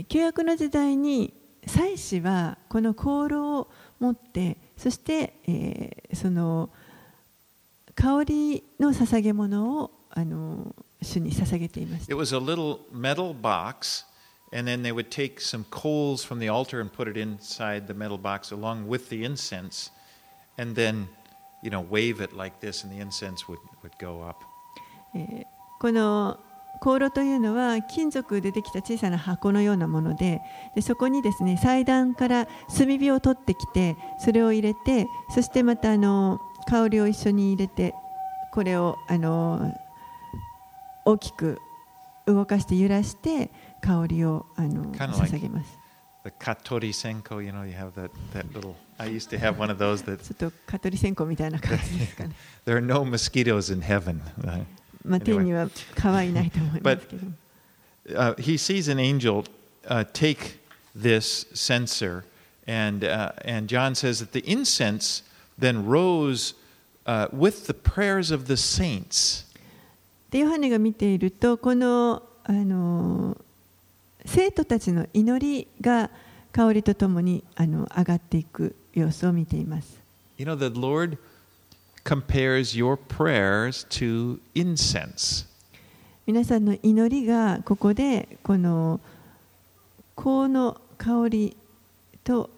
[0.08, 1.34] 旧約の時代に
[1.66, 6.70] 祭司はこの香炉を持ってそして、えー、その
[7.96, 12.14] 香りの捧げ物をあの主に捧げていました。
[12.14, 14.06] It was a little metal box
[14.52, 17.94] And then they would take some coals from the altar and put it inside the
[17.94, 19.92] metal box along with the incense,
[20.58, 21.08] and then,
[21.62, 24.44] you know, wave it like this, and the incense would, would go up.
[26.82, 30.42] 香炉というのは金属でできた小さな箱のようなもので
[30.76, 37.94] でそこにですね祭壇から炭火を取ってきてそれを入れてそしてまたあの香りを一緒に入れて
[38.52, 39.76] これをあの
[41.06, 41.60] 大きく
[42.26, 43.50] 動かして揺らして
[43.82, 45.80] 香りをあの捧げます。
[46.22, 48.76] The katori senko, you know, you have that, that little.
[48.98, 52.36] I used to have one of those that ちょっと蚊取り線香みたいな感じですかね。
[52.68, 54.22] there are no mosquitoes in heaven.
[54.42, 54.66] Uh,
[55.06, 57.28] まあ.天には蚊はいないと思いますけど。
[58.16, 59.46] uh, he sees an angel
[59.88, 60.60] uh, take
[60.96, 62.26] this censer,
[62.68, 65.24] and, uh, and John says that the incense
[65.58, 66.54] then rose
[67.06, 69.46] uh, with the prayers of the saints.
[70.32, 73.36] でヨハネが見ているとこのあの
[74.26, 76.12] 生徒たちの祈りが
[76.52, 80.00] 香りとともにあの上がっていく様子を見ています。
[80.38, 81.18] You know, the Lord
[82.04, 85.46] compares your prayers to incense.
[86.26, 89.00] 皆さんの祈りがここでこの
[90.16, 91.58] 香の香り
[92.24, 92.50] と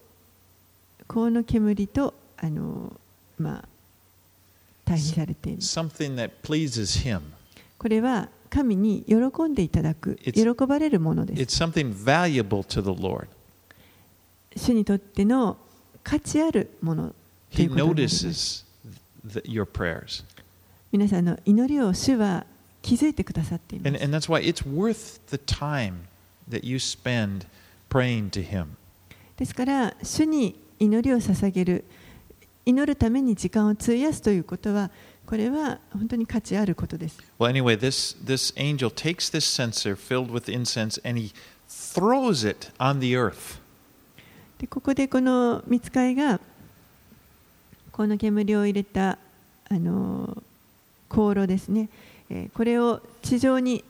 [1.08, 2.91] 香の煙とあの
[3.38, 3.67] まあ
[4.84, 5.62] 対比されている。
[7.77, 11.58] これは神に喜んでいただく、喜ばれるものです。
[14.58, 15.58] 主にとっての
[16.04, 17.15] 価値あるもの。
[19.27, 20.23] Th- your prayers.
[20.91, 22.45] 皆さんの祈りを主は
[22.81, 24.03] 気づいてくださっていま And, す。
[24.03, 26.03] and that's why it's worth the time
[26.49, 27.45] that you spend
[27.89, 28.67] praying to Him.
[29.38, 31.86] ですから、主に祈りを捧げる、
[32.65, 34.91] 祈るために時間を費やすということは、
[35.25, 37.19] これは本当に価値あることです。
[37.39, 41.31] Well, anyway, this, this angel takes this censer filled with incense and he
[41.69, 43.60] throws it on the earth.
[44.60, 46.39] でここでこの見つかいが、
[48.01, 49.19] この煙を入れた
[49.69, 50.35] あの
[51.07, 51.87] 香炉ですね、
[52.31, 53.83] えーこれを地上に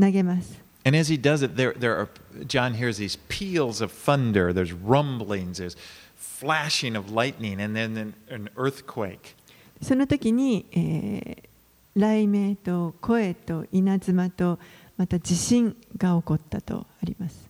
[0.00, 0.58] 投げます。
[0.84, 2.08] And as he does it, there, there are,
[2.48, 5.76] John hears these peals of thunder, there's rumblings, there's
[6.18, 9.36] flashing of lightning, and then an, an earthquake.
[9.80, 11.48] その時に、えー
[11.94, 14.58] 雷鳴と声と稲妻と
[14.96, 17.48] また地震が起こったとあります。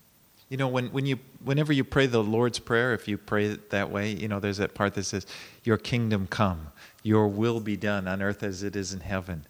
[0.54, 3.70] You know, when, when you, whenever you pray the Lord's Prayer, if you pray it
[3.70, 5.28] that way, you know, there's that part that says,
[5.64, 6.72] Your kingdom come,
[7.04, 9.46] your will be done on earth as it is in heaven.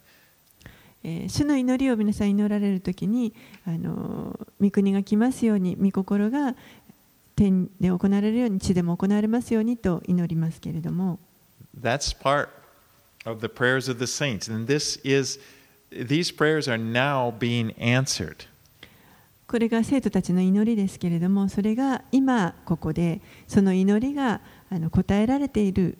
[1.02, 3.32] えー主の祈りを皆さん祈られる時に
[3.66, 6.54] あの御国が来ますように御心が
[7.36, 11.18] 天で行われるように地でも行われますようにと祈りますけれども
[11.74, 12.50] That's part
[13.24, 14.48] of the prayers of the saints.
[14.48, 15.38] And this is,
[15.90, 18.44] these prayers are now being answered.
[19.47, 25.97] これが生徒たちの祈りですけれどもそれが今ここでその祈りがあの答えられている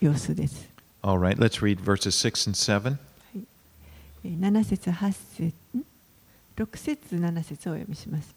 [0.00, 0.68] 様子です。
[1.02, 2.98] All right, let's read verses 6 and 7.
[4.24, 5.84] えー7節8節ん
[6.56, 8.34] 6節7節をお読みします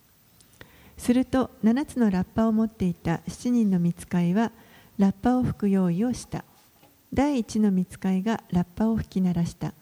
[0.98, 4.52] すると7つのラッパを持っていた7人の見つかいは
[5.00, 6.44] ラッパを吹く用意をした
[7.14, 9.74] 第一の見つかいがラッパを吹き鳴らした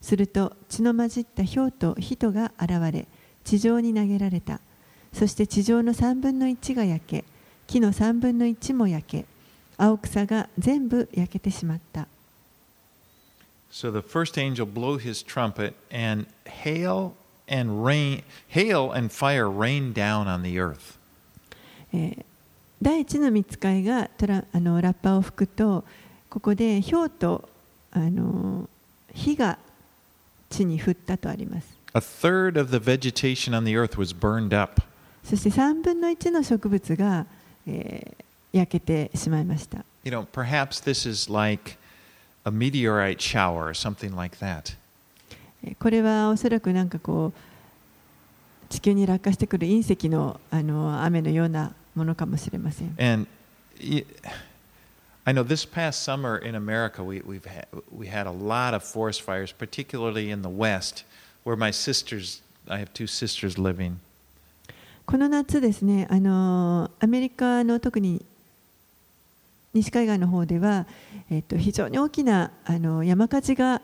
[0.00, 3.08] すると血の混じった氷と人が現れ
[3.48, 4.60] 地上に投げられた。
[5.14, 7.24] そして地上の3分の1が焼け
[7.66, 9.24] 木の3分の1も焼け
[9.78, 12.06] 青草が全部焼けてしまった。
[13.70, 17.12] So the first angel blew his trumpet, and hail
[17.50, 20.98] and rain, hail and fire rained down on the earth.
[21.94, 22.24] えー
[22.80, 25.84] 第一の見つかいがトラあのラッパを吹くと
[26.30, 27.48] ここで氷と
[27.90, 28.68] あの
[29.12, 29.58] 火が
[30.48, 34.81] 地に降ったとあります A third of the vegetation on the earth was burned up.
[35.23, 37.25] そして3分の1の植物が、
[37.67, 38.23] えー
[38.53, 41.75] 焼けてしまいました You know, perhaps this is like
[42.45, 44.75] a meteorite shower or something like that.
[45.63, 53.27] えーこれはおそらくなんかこう地球に落下してくる隕石のあの雨のようなものかもしれません And
[53.81, 54.05] y-
[55.25, 58.83] I know this past summer in America, we, we've had, we had a lot of
[58.83, 61.05] forest fires, particularly in the West,
[61.47, 63.95] where my sisters, I have two sisters living.
[65.05, 68.25] この夏ですね、あのアメリカの特に
[69.73, 70.85] 西海岸の方では、
[71.29, 73.81] えっと、非常に大きなあの山火事が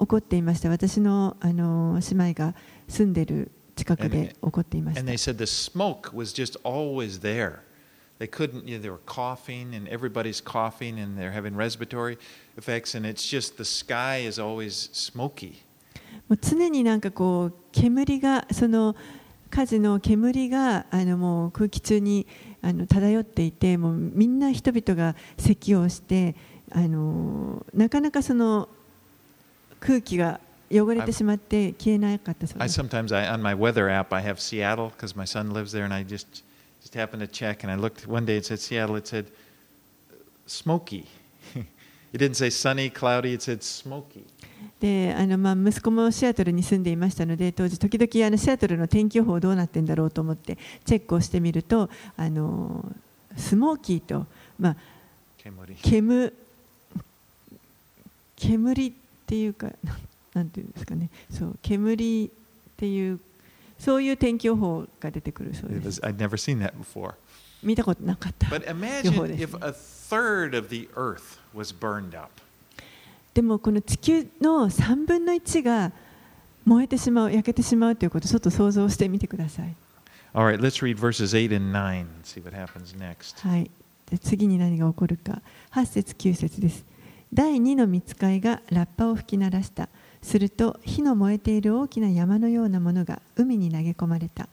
[0.00, 0.68] 起こっていました。
[0.68, 2.54] 私のあの姉妹が
[2.88, 7.60] 住んでいる近くで起こっていまし And た they。said the smoke was just always there.
[8.18, 12.16] They couldn't, you know, they were coughing, and everybody's coughing, and they're having respiratory
[12.56, 15.64] effects, and it's just the sky is always smoky.
[16.29, 18.95] もう常になんかこう煙がその
[19.49, 22.27] 火事の煙があのもう空気中に
[22.61, 26.35] あの漂っていてもうみんな人々が咳をして
[26.71, 28.69] あのなかなかその
[29.79, 30.39] 空気が
[30.71, 35.93] 汚れてしまって消えなかったそうです sometimes I, on my weather app I have Seattle because my son lives there, and
[35.93, 36.43] I just
[36.81, 38.37] just happened to check, and I looked one day.
[38.37, 38.95] It said Seattle.
[38.97, 39.25] It said
[40.45, 41.07] smoky.
[42.13, 43.33] It didn't say sunny, cloudy.
[43.33, 44.25] It said smoky.
[44.79, 52.85] であのまあ息子もシアトルに住んでいましたので当時時々あのシアトルの天気予報どうなってんだろうと思ってチェックをしてみるとあの
[53.35, 54.25] スモーキーと、
[54.57, 54.75] まあ.
[55.83, 56.33] 煙
[58.37, 58.91] 煙っ
[59.25, 59.69] ていうか
[60.33, 62.29] なんていうんですかねそう煙っ
[62.77, 63.19] ていう
[63.77, 66.01] そういう天気予報が出てくるそうです
[67.63, 68.47] 見たことなかった
[69.03, 70.15] 予報です。
[70.15, 70.69] up.
[73.33, 75.91] でもこの地球の3分の1が
[76.65, 79.75] 燃えてしまう焼けてしまうということをちょっと想像してみてください。
[80.33, 83.47] Right, let's read verses 8 and 9 and see what happens next.
[83.47, 83.69] はい、
[84.09, 85.41] で次に何が起こるか。
[85.71, 86.85] 8節9節です。
[87.33, 89.89] 第2の見つかいがラッパを吹き鳴らした。
[90.21, 94.47] すると火の燃えている大きな山のようなものが海に投げ込まれた。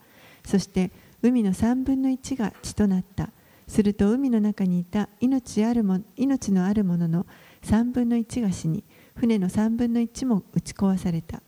[0.45, 0.91] そして
[1.27, 3.31] 海の3分の1が血となった
[3.67, 7.27] すると海の中にいた命あるも命のあるものの
[7.65, 8.85] 3分の1が死に
[9.17, 11.43] 船の3分の1も打ち壊された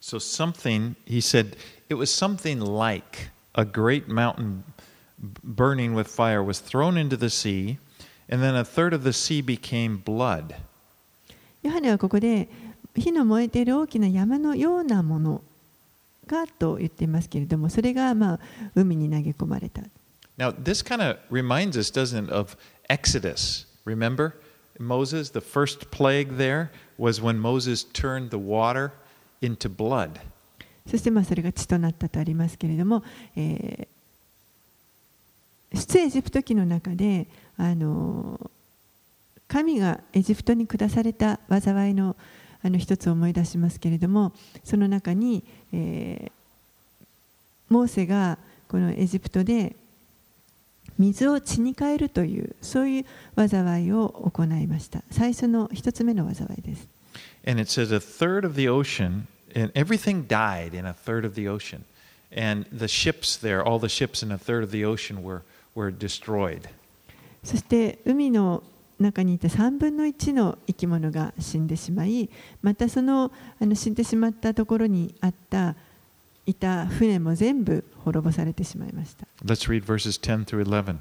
[0.00, 1.56] So, something, he said,
[1.88, 4.64] it was something like a great mountain
[5.44, 7.78] burning with fire was thrown into the sea,
[8.28, 10.56] and then a third of the sea became blood.
[11.62, 12.48] ヨハネはここで
[12.96, 15.42] 火の燃えている大きな山のようなもの
[16.26, 18.40] がと言っていますけれどもそれがまあ
[18.74, 19.82] 海に投げ込まれた
[20.38, 22.56] Now, this kind of reminds us, doesn't it, of
[22.88, 23.66] Exodus.
[23.84, 24.32] Remember
[24.78, 25.30] Moses?
[25.30, 28.92] The first plague there was when Moses turned the water
[29.42, 30.20] into blood.
[30.88, 33.04] そしてまあそれが血となったとありますけれども、
[33.36, 33.88] えー
[35.74, 38.50] 出エジプト記の中であの
[39.48, 42.16] 神がエジプトに下された災いの
[42.62, 44.32] あの一つを思い出しますけれども
[44.64, 46.32] その中に、えー
[47.72, 48.36] モーセが
[48.68, 49.74] このエジプトで
[50.98, 53.04] 水を血に変えるというそういう
[53.48, 56.86] 災いを行いました最初の一つ目の災いです
[57.46, 61.34] And it says a third of the ocean, and everything died in a third of
[61.34, 61.84] the ocean.
[62.30, 65.42] And the ships there, all the ships in a third of the ocean were,
[65.74, 66.68] were destroyed.
[67.42, 68.62] そして海の
[68.98, 72.30] 中にいた3分の1の生き物が死んでしまい
[72.62, 75.74] またそのあの死んでしまったところにあった
[76.46, 80.96] いた船も全部滅ぼされてしまいました、Let's read verses 10 through 11.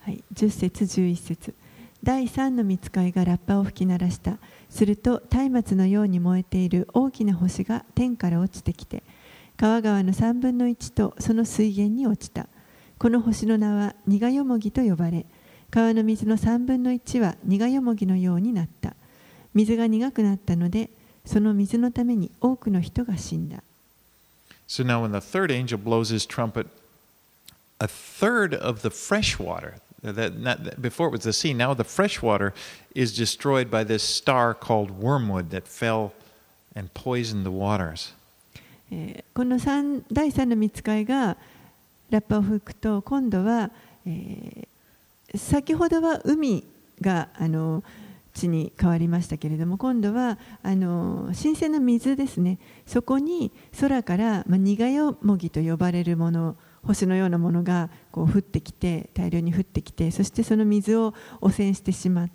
[0.00, 1.54] はい、10節11節。
[2.02, 4.38] 第3の見つかいがラッパを吹き鳴らした。
[4.70, 9.02] すると松明のように燃えている大きな星が天から落ちてきて
[9.56, 12.46] 川川の3分の1とその水源に落ちた。
[12.98, 15.26] この星の名は苦よもぎと呼ばれ
[15.76, 18.94] 川の水の3分の1は苦よもぎのようになった
[19.52, 20.88] 水が苦くなったので
[21.26, 23.62] その水のために多くの人が死んだ
[24.66, 26.66] So now, when the third angel blows his trumpet,
[27.78, 31.84] a third of the fresh water, that, not, before it was the sea, now the
[31.84, 32.54] fresh water
[32.94, 36.14] is destroyed by this star called wormwood that fell
[36.74, 38.14] and poisoned the waters.
[38.90, 41.36] えーこの三第3の見つかいが
[42.08, 43.70] ラッパを吹くと今度は、
[44.06, 44.68] えー
[45.36, 46.64] 先ほどは海
[47.00, 47.82] があの
[48.34, 52.58] 地に変わりましたけれども今度はあの新鮮な水ですね。
[52.86, 62.28] そこに空から、まあ、苦よもぎと呼ばれるもの星のようなものがこう降ってきて大量に降ってきてそしてその水を汚染してしま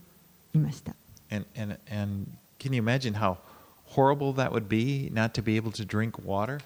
[0.54, 0.96] いました。
[1.30, 2.28] And, and, and
[2.60, 3.38] can you imagine how
[3.96, 6.60] horrible that would be not to be able to drink water?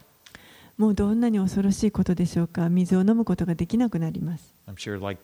[0.78, 2.68] もうどんなに恐ろしいことでしょうか。
[2.70, 4.54] 水を飲むことができなくなります。
[4.68, 5.22] I'm sure, like,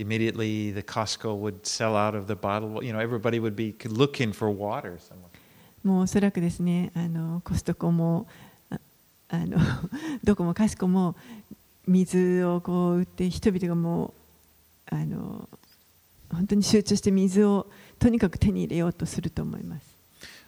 [0.00, 2.82] immediately the Costco would sell out of the bottle.
[2.82, 4.98] You know, everybody would be looking for water.
[5.82, 8.26] もうおそらくですねあのコストコも
[8.70, 8.78] あ
[9.30, 9.56] あの
[10.22, 11.16] どこもかしこも
[11.86, 14.12] 水をこう売って人々がも
[14.92, 15.48] うあの
[16.30, 17.66] 本当に集中して水を
[17.98, 19.90] とにかく手に入れようとすると思います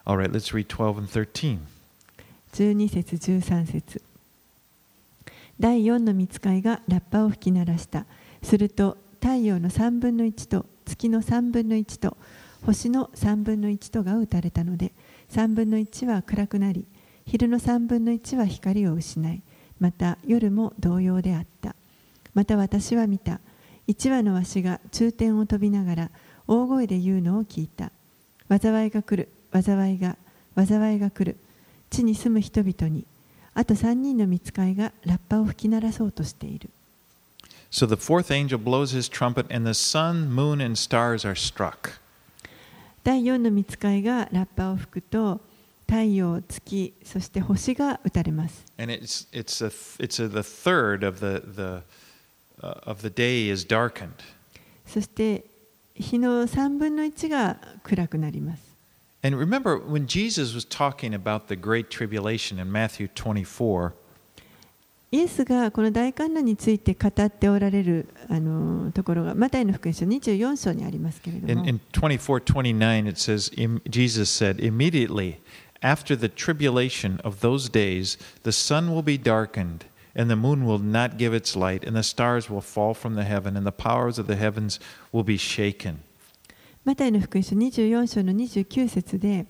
[0.05, 1.59] All right, let's read 12 and 13.
[2.53, 4.03] 12節13節
[5.59, 8.05] 第4の見つかいがラッパを吹き鳴らした
[8.42, 12.18] すると太陽の3分の1と月の3分の1と
[12.66, 14.93] 星の3分の1とが打たれたので
[15.31, 16.85] 3分の1は暗くなり
[17.25, 19.41] 昼の3分の1は光を失い
[19.83, 21.75] また夜も同様であった。
[22.35, 23.41] また私は見た。
[23.89, 26.11] 一羽の足が中天を飛びながら
[26.47, 27.91] 大声で言うのを聞いた。
[28.49, 30.16] 災いが来る災いが
[30.55, 31.37] 災いが来る。
[31.91, 33.05] 地に住む人々に
[33.55, 36.70] あと3人の見つかいがラッパを吹き鳴らそうとしている。
[37.72, 41.99] So the fourth angel blows his trumpet, and the sun, moon, and stars are struck.
[43.03, 45.39] 第4の見つかいがラッパを吹くと
[45.88, 48.66] 太陽、月、そして星が打たれます。
[48.78, 49.70] And it's, it's, a,
[50.03, 51.84] it's a, the third of the, the,
[52.62, 54.12] uh, of the day is darkened.
[54.86, 55.45] そして
[55.95, 58.68] 日の3分の1が暗くなります。
[59.24, 63.93] And remember, when Jesus was talking about the Great Tribulation in Matthew 24,
[65.13, 75.37] イエスがこの大観覧について語っておられるあのところがマタイの福音書24章にありますけれど in, も in 24 29, it says, "Im- Jesus said, Immediately
[75.83, 79.85] after the tribulation of those days, the sun will be darkened,
[80.17, 83.25] and the moon will not give its light, and the stars will fall from the
[83.25, 84.81] heaven, and the powers of the heavens
[85.13, 85.97] will be shaken.
[86.87, 89.47] マタイの福音書24章の29節で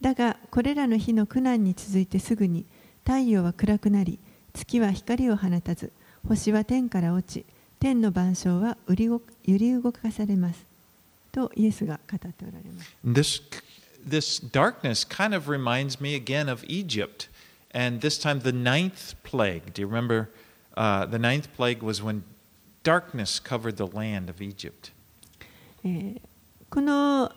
[0.00, 2.66] だがこれらの日の苦難に続いてすぐに
[3.04, 4.18] 太陽は暗くなり
[4.54, 5.92] 月は光を放たず
[6.26, 7.44] 星は天から落ち
[7.80, 10.64] 天の万象は揺り動揺り動かされます
[11.32, 13.42] とイエスが語っておられます This,
[14.06, 17.28] this darkness kind of reminds me again of Egypt,
[17.74, 19.72] and this time the ninth plague.
[19.72, 20.28] Do you remember?
[20.76, 22.22] Uh, the ninth plague was when
[22.84, 24.92] darkness covered the land of Egypt.
[25.84, 26.20] えー
[26.70, 27.30] この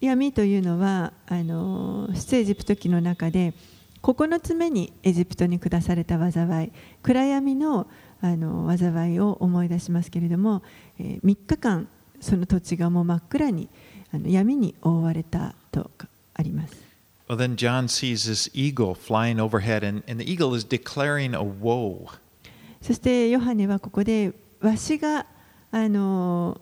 [0.00, 3.54] 闇というのはあの出エジプト記の中で
[4.02, 6.72] 9つ目にエジプトに下された災い
[7.02, 7.86] 暗闇の
[8.20, 10.62] あの災いを思い出しますけれども、
[10.98, 11.88] え3日間
[12.20, 13.68] その土地がもう真っ暗に
[14.14, 15.90] あの闇に覆われたと
[16.34, 16.74] あります。
[17.28, 22.08] Well, then John sees this eagle flying overhead, and, and the eagle is declaring a woe.
[22.80, 25.26] そしてヨハネはここでわしが
[25.70, 26.60] あの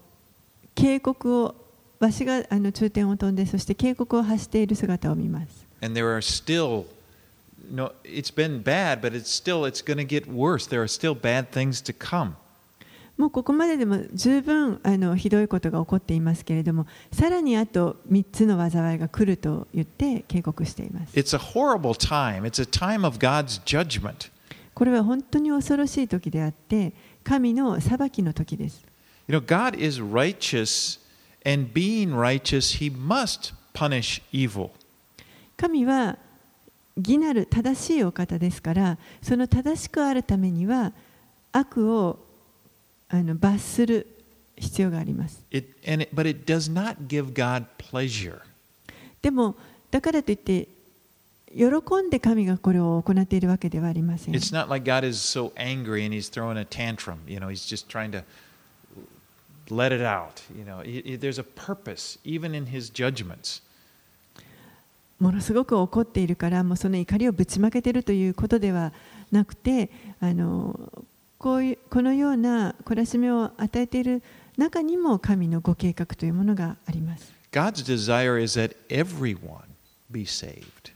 [0.74, 1.54] 警告を
[1.98, 5.66] わしがあの中天を飛んでそして警告を発している姿を見ます。
[5.82, 6.84] And there are still,
[7.70, 10.66] no, it's been bad, but it's still, it's going to get worse.
[10.66, 12.36] There are still bad things to come.
[13.16, 22.44] もうここまででも十分あのひどいことが起こっていますけれどもさらにあと3つの災いが来ると言って警告しています It's a horrible time.
[22.44, 24.30] It's a time of God's judgment.
[24.72, 28.86] これは本当に恐ろしい時であって神の裁きの時です
[29.28, 30.98] You know, God is righteous,
[31.44, 34.70] and being righteous, He must punish evil.
[35.58, 36.16] 神は
[37.00, 40.92] 義なる正しいお方ですからその正しくあるためには
[41.52, 42.18] 悪を
[43.08, 44.06] あの罰する
[44.56, 48.40] 必要があります It, and it, but it does not give God pleasure.
[49.22, 49.56] でも
[49.90, 50.68] だからといって
[51.52, 51.64] 喜
[52.06, 57.16] んで神がこれを行っているわけではありません It's not like God is so angry and He's throwing a tantrum.
[57.26, 58.22] You know, He's just trying to
[59.68, 60.42] let it out.
[60.56, 63.62] You know, He- he- there's a purpose even in His judgments.
[65.20, 68.92] ものすごく怒っているからもうその怒りをぶちまけているということでは
[69.30, 69.90] なくて
[70.20, 70.92] あの
[71.38, 74.22] こういうこのような懲らしめを与えている
[74.56, 79.64] 中にも神のご計画というものがあります God's desire is that everyone
[80.10, 80.92] be saved.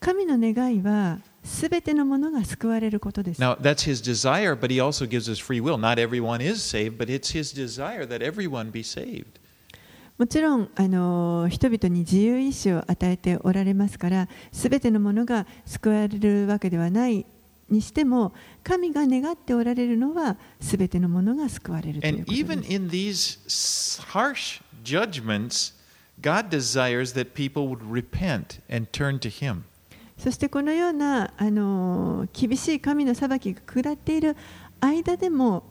[0.00, 5.78] 神の願いはすべてのものが救われることです Now, that's His desire, but He also gives us free will.
[5.78, 9.24] Not everyone is saved, but it's His desire that everyone be saved.
[10.18, 17.26] もちろんあの人々に自由意志を与えておられますからすべてのものが救われるわけではない
[17.68, 18.32] にしても
[18.64, 25.74] 神が願っておられるのはすべてのものが救われるということです even in these s- harsh judgments,
[26.22, 29.62] God desires that people would repent and turn to Him.
[30.16, 34.34] そしてこのようなあの厳しい神の裁きが下っている
[34.80, 35.64] 間でも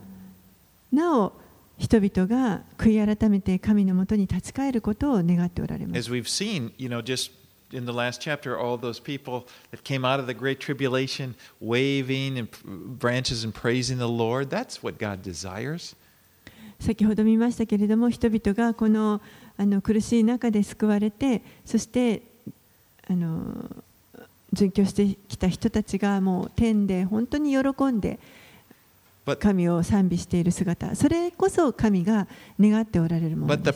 [0.91, 1.33] なお
[1.77, 5.99] 人々が悔い改めて神のもとに立ち返ることを願っておられます。
[5.99, 7.31] As we've seen, you know, just
[7.71, 12.39] in the last chapter, all those people that came out of the Great Tribulation waving
[12.39, 12.49] and
[12.99, 15.95] branches and praising the Lord, that's what God desires.
[16.79, 19.21] 先ほど見ましたけれども人々がこの
[19.57, 22.21] あの苦しい中で救われてそして
[23.09, 23.69] あの
[24.53, 28.19] 殉教してきた人たちがもう天で本当に喜んで
[29.35, 32.27] 神を賛美している姿、それこそ神が
[32.59, 33.71] 願っておられるもので。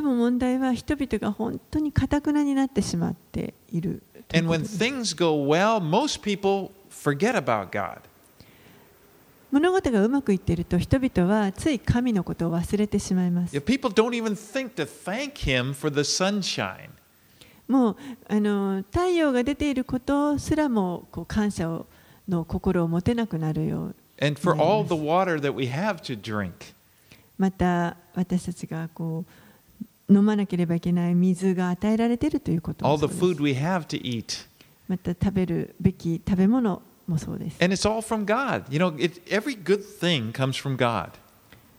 [0.00, 4.02] も問題は人々が本当にかたなになってしまっている。
[6.92, 7.98] Forget about God.
[9.50, 13.54] 物事がうまくいっていると人々はつい神のことを忘れてしまいます。
[17.68, 17.96] もう
[18.28, 21.86] あの太陽が出ていることすらもこう感謝を
[22.28, 24.62] の心を持てなくなるよう And for Yes.
[24.62, 26.52] all the water that we have to drink.
[27.38, 29.24] また私たちがこ
[30.08, 34.46] う飲まなければいけない水が与えられているということもそうです food we have to eat.
[34.88, 37.62] また食べるべき食べ物もそうです。
[37.64, 38.64] And it's all from God.
[38.70, 41.10] You know, it, every good thing comes from God.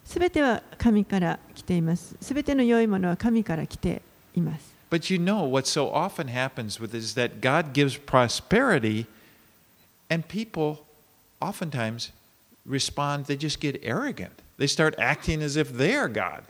[0.04, 2.16] すべては神から来ています。
[2.20, 4.02] すべての良いものは神から来て
[4.36, 4.73] います。
[4.94, 9.08] But you know what so often happens with is that God gives prosperity,
[10.08, 10.86] and people
[11.42, 12.12] oftentimes
[12.64, 14.34] respond, they just get arrogant.
[14.60, 16.44] They start acting as if they are God.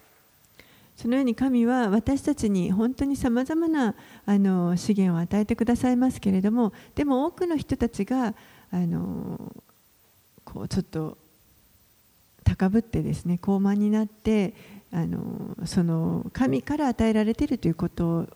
[0.98, 8.36] そのように神は私たちに本当にさまざまなあの資源を与えてくださいますけれどもでも多くの人たちが
[8.72, 9.40] あの
[10.44, 11.18] こうちょっと
[12.44, 14.54] 高ぶってですね高慢になって
[14.94, 18.28] あのその神から与えられているということ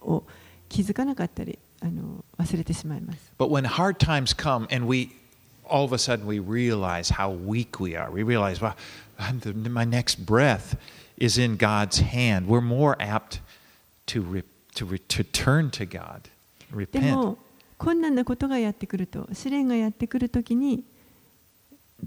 [0.00, 0.22] を
[0.68, 3.32] 気づかなかったりあの忘れてしまいます。
[3.38, 5.10] But when hard times come and we
[5.68, 8.76] all of a sudden we realize how weak we are, we realize, well,
[9.18, 10.76] I'm the, my next breath
[11.16, 13.40] is in God's hand, we're more apt
[14.06, 14.42] to, re,
[14.76, 16.28] to, re, to turn to God,
[16.70, 17.16] で repent.
[17.16, 17.38] も
[17.78, 20.84] 困難なことがやってくると試練がやってくるときに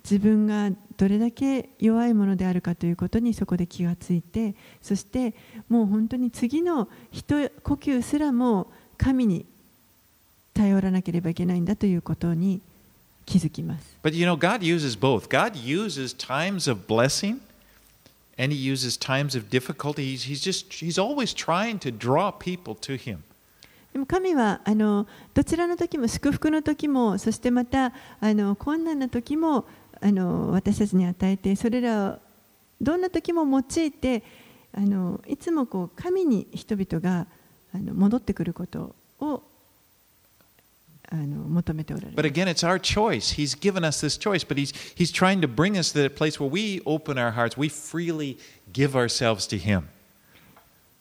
[0.04, 5.34] 自分がどれだけ弱いものであるかということにそこで気がついてそして
[5.70, 9.46] もう本当に次の一呼吸すらも神に
[10.54, 12.62] 頼らなければいけないんだということに
[13.26, 13.98] 気づきます。
[14.04, 15.30] But you know, God uses both.
[15.30, 17.40] God uses times of blessing
[18.38, 20.16] and He uses times of difficulty.
[20.16, 23.20] He's, he's just, He's always trying to draw people to Him.
[23.94, 29.66] でも神はあのどちらの時も祝福の時もそしてまたあの困難な時も
[30.02, 32.20] あの私たちに与えてそれらを
[32.82, 34.24] どんな時も用いて
[34.74, 37.28] あのいつもこう神に人々が
[37.74, 39.44] あの戻ってくることを
[41.10, 42.30] あの求めておられ But る。
[42.30, 43.36] again, it's our choice.
[43.36, 46.38] He's given us this choice, but He's, he's trying to bring us to that place
[46.40, 48.38] where we open our hearts, we freely
[48.74, 49.84] give ourselves to Him,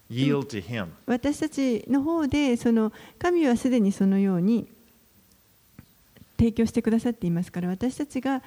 [0.09, 0.91] yield to Him.
[1.07, 4.69] 私たちの方でその神はすでにそのように
[6.39, 8.43] 提供してくださっていますから私たちが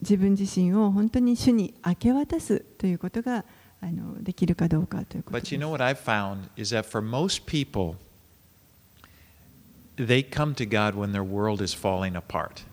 [0.00, 3.44] 自分自身を本当に主に明け渡すということが
[3.80, 7.96] あのできるかどうかということで But す you know what I've found is that for most people,
[9.96, 12.64] they come to God when their world is falling apart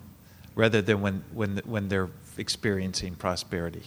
[0.56, 3.84] rather than when, when, when they're experiencing prosperity.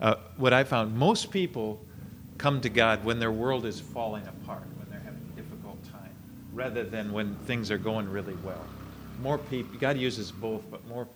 [0.00, 1.80] Uh, what I found, most people
[2.38, 6.10] come to God when their world is falling apart, when they're having a difficult time,
[6.52, 8.64] rather than when things are going really well.
[9.22, 11.08] More people, God uses both, but more,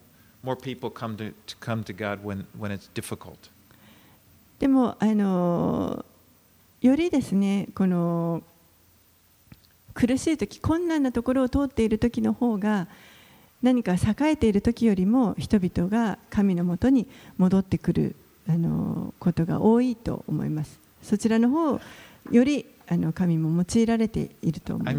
[0.45, 3.49] More people come to, to come to God when, when it's difficult.
[4.59, 6.05] でもあの
[6.81, 8.41] よりですねこの
[9.93, 12.87] 苦しい時困難なところを通っている時の方が
[13.61, 18.15] 何か栄えている時よりも人々が神のもとに戻ってくる
[18.47, 21.81] あのことが多いと思いますそちらの方
[22.31, 24.95] よりあの神も用いられていると思います。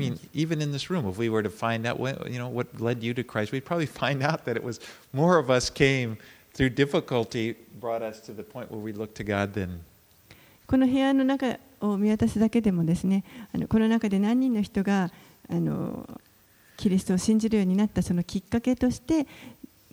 [10.66, 13.22] この部屋の中を見渡すだけでもですね、
[13.54, 15.12] あのこの中で何人の人が
[15.48, 16.08] あの
[16.76, 19.26] キリストを信じるようになったそのきっかけとして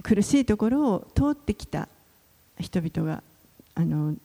[0.02, 1.88] 苦しいところを通ってきた
[2.60, 3.22] 人々が
[3.76, 3.82] あ。
[3.86, 4.16] の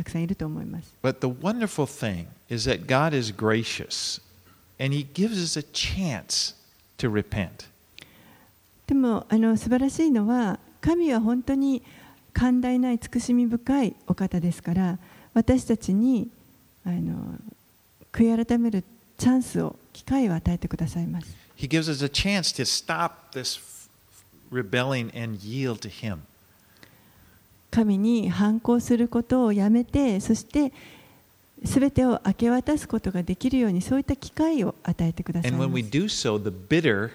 [0.00, 0.94] たくさんいると思います。
[1.02, 4.22] But the wonderful thing is that God is gracious
[4.78, 6.54] and He gives us a chance
[6.96, 7.68] to repent.
[8.86, 11.82] でもあの素晴らしいのは神は本当に
[12.32, 14.98] 寛大な慈しみ深いお方ですから
[15.34, 16.30] 私たちに
[16.86, 17.34] あの
[18.10, 18.82] 悔い改める
[19.18, 21.26] チャンスを機会を与えてくださいます。
[21.58, 23.60] He gives us a chance to stop this
[24.50, 26.20] rebelling and yield to Him.
[27.70, 30.72] 神に反抗することをやめてそして
[31.62, 37.10] 全てを明け渡すことができるようにそういった機会を与えてください And ま when we す do so, the bitter,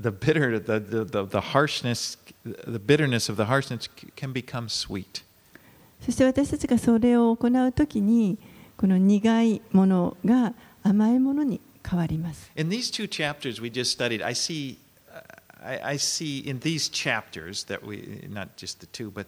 [0.00, 5.24] the bitter, the, the, the, the harshness, the bitterness of the harshness can become sweet.
[6.04, 8.38] そして私たちがそれを行うときに
[8.76, 14.76] この苦いものが甘いものに変わります In these two chapters we just studied, I see, uh,
[15.63, 19.27] I, I see in these chapters that we, not just the two, but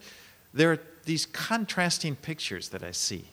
[0.53, 3.25] there are these contrasting pictures that I see.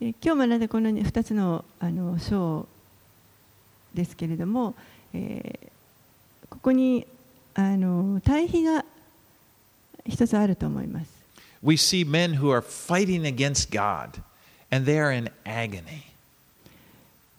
[0.00, 2.66] え今日学んだこの2つのあの章
[3.94, 4.74] ですけれども、
[5.12, 5.74] えー
[6.54, 7.04] ここに
[7.54, 8.84] あの対比が
[10.06, 11.10] 一つあると思います。
[11.62, 14.20] We see men who are fighting against God,
[14.70, 16.04] and they are in agony.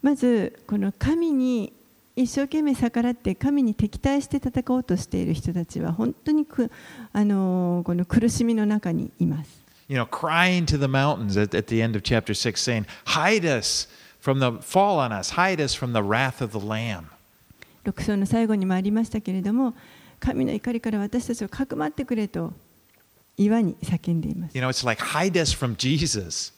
[0.02, 1.72] まずこの神に
[2.17, 6.71] 一生懸命逆らって神に敵対して戦おうとしている人たちは本当にく
[7.13, 9.61] あのこの苦しみの中にいます。
[9.89, 13.89] You know, crying to the mountains at, at the end of chapter 6, saying, Hide us
[14.21, 17.07] from the fall on us, hide us from the wrath of the Lamb.
[17.85, 19.75] 6章の最後にもありましたけれども
[20.19, 22.53] 神の怒りから私たちをかくまってくれと
[23.37, 26.53] 岩に叫んでいます You know, it's like hide us from Jesus.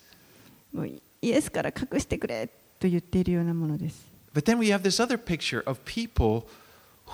[0.72, 2.48] もうイエスから隠してくれ
[2.80, 6.47] と言っているようなものです But then we have this other picture of people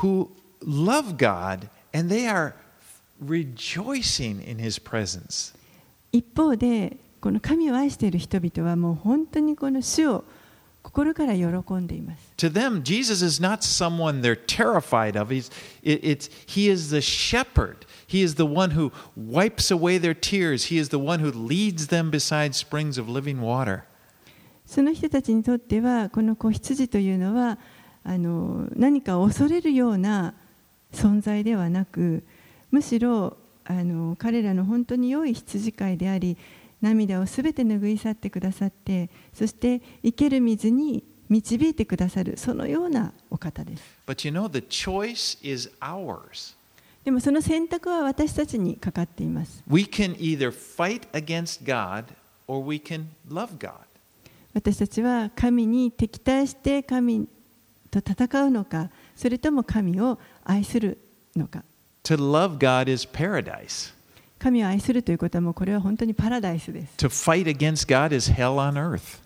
[0.01, 0.31] who
[0.61, 2.55] love God and they are
[3.19, 5.53] rejoicing in his presence.
[6.11, 10.23] 一方でこの神を愛している人々はもう本当にこの主を
[10.83, 11.45] 心から喜
[11.75, 15.29] んでいます To them, Jesus is not someone they're terrified of.
[15.29, 15.49] He's,
[15.81, 17.85] it, it's, he is the shepherd.
[18.05, 20.65] He is the one who wipes away their tears.
[20.65, 23.85] He is the one who leads them beside springs of living water.
[24.68, 27.58] その人たちにとってはこの子羊というのは
[28.04, 30.34] あの何か恐れるような
[30.92, 32.22] 存在ではなく
[32.70, 36.36] むしろあの彼らの本当に良い羊飼いであり
[36.82, 46.54] 涙をすべて拭い去ってくださってそして生ける水に導いてくださるそのようなお方です But you know, the choice is ours.
[47.04, 52.04] でもその選択は私たちにかかっています We can either fight against God
[52.46, 53.87] or we can love God.
[54.58, 57.28] 私たちは神に敵対して神
[57.92, 60.98] と戦うのかそれとも神を愛する
[61.36, 61.62] のか
[62.02, 63.94] To love God is paradise.
[64.40, 69.20] 神を愛するということはもうこれは本当にパラダイスです To fight against God is hell on earth.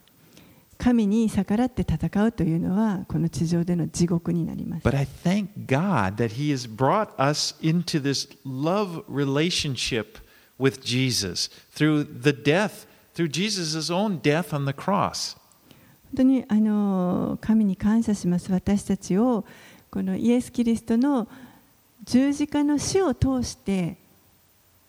[0.76, 10.18] 神に逆らって戦うというのはこの地上での地獄になります But I thank God that He has brought us into this love relationship
[10.58, 15.36] with Jesus through the death, through Jesus' own death on the cross.
[16.14, 19.46] 本当にあの神に感謝します私たちを
[19.90, 21.26] このイエス・キリストの
[22.04, 23.96] 十字架の死を通して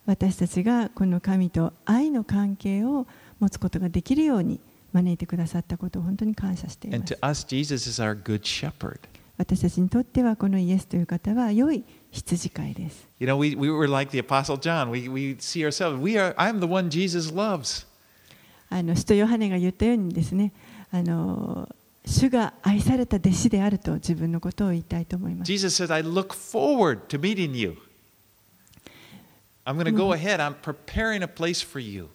[0.06, 3.08] 私たちがこの神と愛の関係を
[3.40, 4.60] 持つことができるように
[4.92, 9.00] 招いてくださったことを本当に感謝していま And す to us, Jesus is our good shepherd.
[9.38, 14.90] 私たちにとってはこのイエスという方は良い羊飼いです You know, we, we were like the Apostle John.
[14.90, 17.86] We, we see ourselves, we are, I'm the one Jesus loves.
[18.76, 20.52] あの使徒ヨハネが言ったようにですね
[20.92, 21.70] あの
[22.06, 25.48] 主が愛された弟子であると自分のことを言いたいと思います。
[25.48, 27.78] Jesus says, I look forward to meeting you.
[29.64, 30.40] I'm going to go ahead.
[30.40, 32.10] I'm preparing a place for you.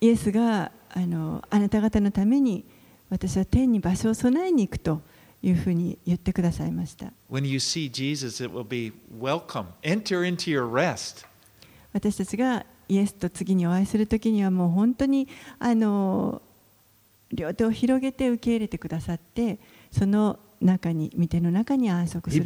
[0.00, 2.64] イエスがあ,のあなた方のために
[3.08, 5.00] 私は天に場所を備えに行くと
[5.42, 7.12] いうふうに言ってくださいました。
[11.92, 15.28] 私たちがイエスと次にお会いする時にはもう本当に
[15.60, 16.42] あの
[17.32, 19.60] 両手を広げて受け入れてくださって
[19.92, 22.42] その中に見ての中に安息する。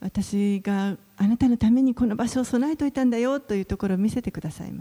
[0.00, 4.72] 私があなたのためにこの場所を備えておいたんだよというところを見せてください。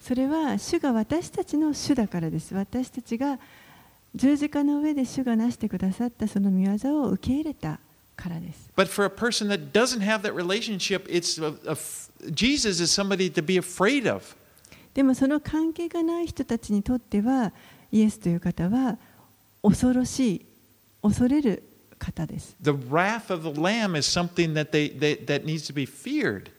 [0.00, 2.54] それは主が私たちの主だからです。
[2.54, 3.38] 私たちが
[4.16, 7.78] 十字架の上で主がなしてくださったその御業を受け入れた
[8.16, 11.76] からです But for a person that doesn't have that relationship, it's a, a,
[12.32, 14.34] Jesus is somebody to be afraid of.
[14.94, 17.52] でもその関係がない人たちにとっては
[17.92, 18.96] イエスという方は
[19.62, 20.46] 恐ろしい
[21.02, 21.62] 恐れる
[21.98, 26.50] 方です The wrath of the Lamb is something that, they, they, that needs to be feared.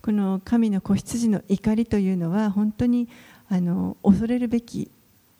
[0.00, 3.08] この神の子羊の怒りというのは本当に
[3.48, 4.88] あの恐れるべき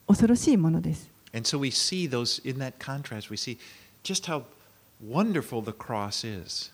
[0.08, 3.58] 恐ろしいものです And so we see those in that contrast, we see
[4.02, 4.44] just how
[5.06, 6.72] wonderful the cross is.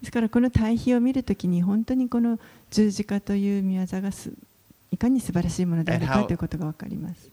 [0.00, 2.40] ですからこの対比を見るときに本当にこの
[2.70, 4.32] 十字架という見業がす
[4.90, 7.28] いかに素晴らしいものであるかということがわかります。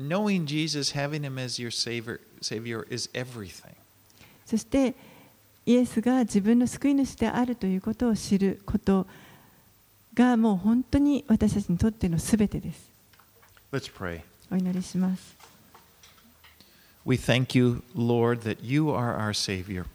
[4.45, 4.93] そして
[5.65, 9.07] イエスが自分の救い主であるということを知ること
[10.13, 12.91] がもう本当に私たちにとってのすべてです。
[14.51, 15.40] お祈りします。
[17.03, 19.85] We thank you, Lord, that you are our Savior.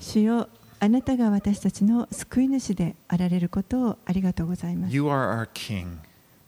[0.00, 0.48] 主よ
[0.82, 4.94] あなたが私たちの救い主であられることをありがとうございます。
[4.94, 5.98] You are our King.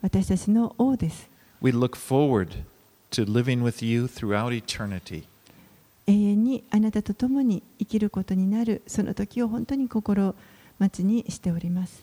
[0.01, 1.29] 私たちの王です。
[1.61, 2.65] We look forward
[3.11, 5.25] to living with you throughout eternity.
[6.07, 10.35] 永遠にあなたと共に生きることになるその時を本当に心
[10.79, 12.03] 待ちにしております。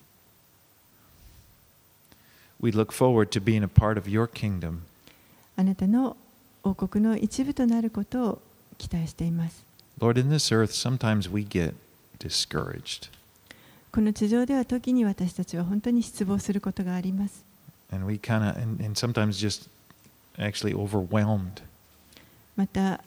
[2.62, 4.82] We look forward to being a part of your kingdom.
[5.58, 6.16] あなたの
[6.64, 8.41] 王国の一部となることを
[8.78, 9.64] 期待しています。
[9.99, 11.74] Lord, in this earth, sometimes we get
[12.20, 13.10] discouraged
[13.91, 17.43] この地上では時に私たちは本当に失望することがあります。
[17.91, 19.68] and we kind of, and, and sometimes just
[20.38, 21.62] actually overwhelmed.
[22.55, 23.01] また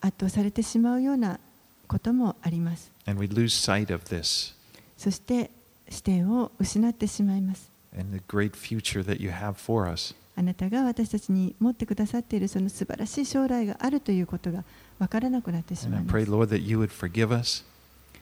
[0.00, 1.38] 圧倒されてしまうような
[1.86, 2.90] こともあります。
[3.06, 4.54] And we lose sight of this.
[4.96, 5.50] そして
[5.88, 7.70] 視点を失ってしまいます。
[7.96, 10.14] and the great future that you have for us.
[10.34, 14.64] あなたが私たちに持ってくださっているその素晴らしい将来があるということが
[14.98, 16.00] 分からなくなってしまうます。
[16.00, 16.72] あな私たちに持っく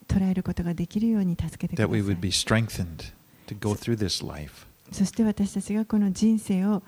[0.09, 2.03] 捉えることができるように助けてください。
[4.93, 6.83] そして私たちがこの人生を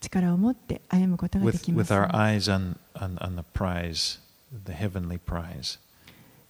[0.00, 1.92] 力を持って歩むことができます。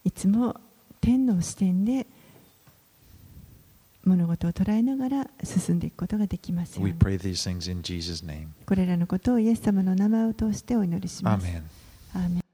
[0.05, 0.61] いつも
[1.01, 2.07] 天の視点で
[4.05, 6.79] 物事を捉えながら進んでいくことができます。
[8.67, 11.47] これらのことをイエス様の名前を通してお祈りします。
[12.15, 12.50] アメン